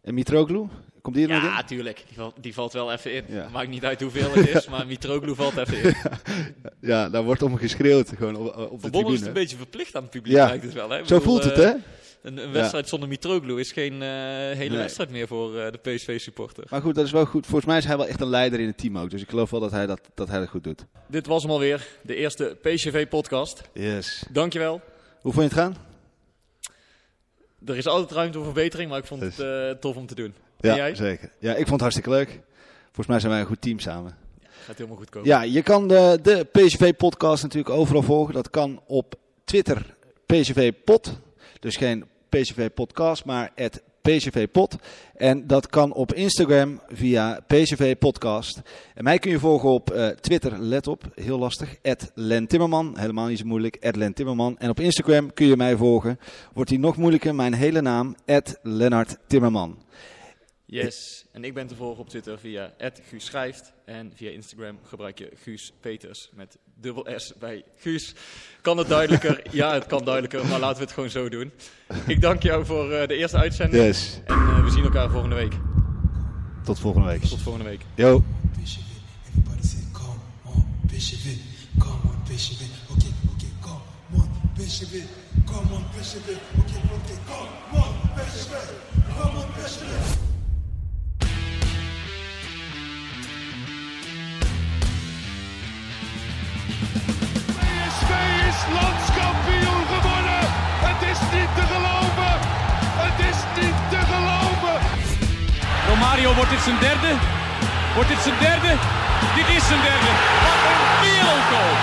En 0.02 0.14
Mitroglou? 0.14 0.68
Komt 1.02 1.16
die 1.16 1.26
er 1.28 1.32
nog 1.34 1.42
Ja, 1.42 1.60
in? 1.60 1.66
tuurlijk. 1.66 2.04
Die, 2.08 2.16
valt- 2.16 2.34
die 2.40 2.54
valt 2.54 2.72
wel 2.72 2.92
even 2.92 3.14
in. 3.14 3.24
Ja. 3.28 3.48
Maakt 3.52 3.68
niet 3.68 3.84
uit 3.84 4.00
hoeveel 4.00 4.30
het 4.32 4.48
is, 4.48 4.68
maar 4.68 4.86
Mitroglou 4.86 5.34
valt 5.34 5.56
even 5.56 5.82
in. 5.82 5.94
Ja, 6.80 7.08
daar 7.08 7.22
wordt 7.22 7.42
om 7.42 7.56
geschreeuwd 7.56 8.08
gewoon 8.16 8.36
op, 8.36 8.56
op 8.70 8.82
de 8.82 8.90
Bommel 8.90 8.90
is 8.90 8.90
tribune. 8.90 9.18
het 9.18 9.26
een 9.26 9.32
beetje 9.32 9.56
verplicht 9.56 9.96
aan 9.96 10.02
het 10.02 10.10
publiek, 10.10 10.34
Ja. 10.36 10.46
lijkt 10.46 10.64
het 10.64 10.72
wel. 10.72 10.90
Hè? 10.90 10.96
Zo 10.96 11.02
bedoel, 11.02 11.20
voelt 11.20 11.44
het, 11.44 11.58
eh, 11.58 11.64
hè? 11.64 11.72
Een, 12.22 12.36
een 12.38 12.52
wedstrijd 12.52 12.88
zonder 12.88 13.08
Mitroglou 13.08 13.60
is 13.60 13.72
geen 13.72 13.92
eh, 14.02 14.08
hele 14.08 14.68
Nee. 14.68 14.78
wedstrijd 14.78 15.10
meer 15.10 15.26
voor 15.26 15.58
eh, 15.58 15.72
de 15.72 15.78
PSV-supporter. 15.78 16.64
Maar 16.70 16.80
goed, 16.82 16.94
dat 16.94 17.04
is 17.04 17.10
wel 17.12 17.24
goed. 17.26 17.46
Volgens 17.46 17.66
mij 17.66 17.78
is 17.78 17.84
hij 17.84 17.96
wel 17.96 18.06
echt 18.06 18.20
een 18.20 18.28
leider 18.28 18.60
in 18.60 18.66
het 18.66 18.78
team 18.78 18.98
ook. 18.98 19.10
Dus 19.10 19.22
ik 19.22 19.28
geloof 19.28 19.50
wel 19.50 19.60
dat 19.60 19.70
hij 19.70 19.86
dat, 19.86 20.00
dat, 20.14 20.28
hij 20.28 20.38
dat 20.38 20.48
goed 20.48 20.64
doet. 20.64 20.84
Dit 21.08 21.26
was 21.26 21.42
hem 21.42 21.50
alweer, 21.52 21.86
de 22.02 22.14
eerste 22.14 22.56
PSV-podcast. 22.62 23.62
Yes. 23.74 24.24
Dankjewel. 24.30 24.80
Hoe 25.20 25.32
vond 25.32 25.50
je 25.50 25.56
het 25.56 25.58
gaan? 25.66 25.76
Er 27.66 27.76
is 27.76 27.86
altijd 27.86 28.10
ruimte 28.10 28.36
voor 28.36 28.44
verbetering, 28.46 28.90
maar 28.90 28.98
ik 28.98 29.06
vond 29.06 29.20
het 29.20 29.36
Dus- 29.36 29.70
eh, 29.70 29.78
tof 29.80 29.96
om 29.96 30.06
te 30.06 30.14
doen. 30.14 30.34
Ja, 30.60 30.76
jij? 30.76 30.94
zeker. 30.94 31.30
Ja, 31.38 31.50
ik 31.50 31.56
vond 31.56 31.70
het 31.70 31.80
hartstikke 31.80 32.10
leuk. 32.10 32.40
Volgens 32.84 33.06
mij 33.06 33.18
zijn 33.20 33.32
wij 33.32 33.40
een 33.40 33.46
goed 33.46 33.60
team 33.60 33.78
samen. 33.78 34.16
Gaat 34.64 34.76
helemaal 34.76 34.96
goed 34.98 35.08
komen. 35.10 35.28
Ja, 35.28 35.42
je 35.42 35.62
kan 35.62 35.88
de, 35.88 36.18
de 36.22 36.46
PSV-podcast 36.52 37.42
natuurlijk 37.42 37.74
overal 37.74 38.02
volgen. 38.02 38.34
Dat 38.34 38.50
kan 38.50 38.80
op 38.86 39.14
Twitter 39.44 39.94
PSV-pod. 40.26 41.18
Dus 41.60 41.76
geen 41.76 42.04
PSV-podcast, 42.28 43.24
maar 43.24 43.50
het 43.54 43.82
PSV-pod. 44.02 44.76
En 45.16 45.46
dat 45.46 45.66
kan 45.66 45.92
op 45.92 46.14
Instagram 46.14 46.80
via 46.88 47.40
PSV-podcast. 47.46 48.62
En 48.94 49.04
mij 49.04 49.18
kun 49.18 49.30
je 49.30 49.38
volgen 49.38 49.68
op 49.68 49.90
eh, 49.90 50.08
Twitter, 50.08 50.58
let 50.58 50.86
op, 50.86 51.04
heel 51.14 51.38
lastig, 51.38 51.76
Len 52.14 52.46
Timmerman. 52.46 52.98
Helemaal 52.98 53.26
niet 53.26 53.38
zo 53.38 53.46
moeilijk, 53.46 53.94
Len 53.96 54.14
Timmerman. 54.14 54.58
En 54.58 54.70
op 54.70 54.80
Instagram 54.80 55.32
kun 55.32 55.46
je 55.46 55.56
mij 55.56 55.76
volgen. 55.76 56.18
Wordt 56.52 56.70
die 56.70 56.78
nog 56.78 56.96
moeilijker, 56.96 57.34
mijn 57.34 57.54
hele 57.54 57.80
naam, 57.80 58.16
Lennart 58.62 59.16
Timmerman. 59.26 59.78
Yes. 60.66 61.26
En 61.32 61.44
ik 61.44 61.54
ben 61.54 61.66
te 61.66 61.74
volgen 61.74 62.00
op 62.02 62.08
Twitter 62.08 62.38
via 62.38 62.74
Guus 63.08 63.24
Schrijft. 63.24 63.72
En 63.84 64.12
via 64.14 64.30
Instagram 64.30 64.78
gebruik 64.82 65.18
je 65.18 65.30
Guus 65.34 65.72
Peters 65.80 66.30
met 66.34 66.58
dubbel 66.82 67.06
S 67.16 67.32
bij 67.38 67.64
Guus. 67.76 68.14
Kan 68.60 68.78
het 68.78 68.88
duidelijker? 68.88 69.42
ja, 69.60 69.72
het 69.74 69.86
kan 69.86 70.04
duidelijker, 70.04 70.46
maar 70.46 70.60
laten 70.60 70.76
we 70.76 70.82
het 70.82 70.92
gewoon 70.92 71.10
zo 71.10 71.28
doen. 71.28 71.52
Ik 72.06 72.20
dank 72.20 72.42
jou 72.42 72.66
voor 72.66 72.92
eh, 72.92 73.08
de 73.08 73.16
eerste 73.16 73.36
uitzending. 73.36 73.84
Yes, 73.84 74.20
En 74.24 74.34
eh, 74.34 74.64
we 74.64 74.70
zien 74.70 74.84
elkaar 74.84 75.10
volgende 75.10 75.36
week. 75.36 75.52
tot 76.64 76.78
volgende 76.78 77.08
week. 77.08 77.24
Tot 77.24 77.40
volgende 77.42 77.68
week. 77.68 77.80
Yo. 77.94 78.24
PSV. 78.62 78.78
Everybody 79.28 79.66
say, 79.66 79.80
come 79.92 80.18
on, 80.44 80.64
PSV. 80.88 81.24
Come 81.78 81.98
on. 82.06 82.16
Okay, 82.26 83.08
okay, 83.34 83.50
come 83.60 83.82
on. 85.74 85.82
Come. 89.64 90.31
Wordt 106.20 106.50
dit 106.50 106.60
zijn 106.60 106.78
derde. 106.78 107.14
Wordt 107.94 108.08
dit 108.08 108.18
zijn 108.22 108.34
derde? 108.38 108.76
Dit 109.34 109.48
is 109.56 109.66
zijn 109.66 109.80
derde. 109.80 110.10
Wat 110.44 110.60
een 110.68 110.80
wereldgoal. 111.04 111.74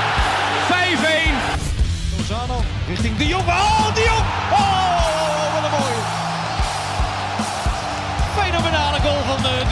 5-1. 1.32 2.18
Lozano 2.18 2.64
richting 2.88 3.18
De 3.18 3.28
Jong. 3.28 3.48
Oh, 3.48 3.94
De 3.94 4.04
Jong! 4.10 4.26
Oh, 4.52 5.54
wat 5.54 5.64
een 5.64 5.80
mooie. 5.80 6.02
Fenomenale 8.38 9.00
goal 9.00 9.24
van 9.28 9.42
de 9.42 9.66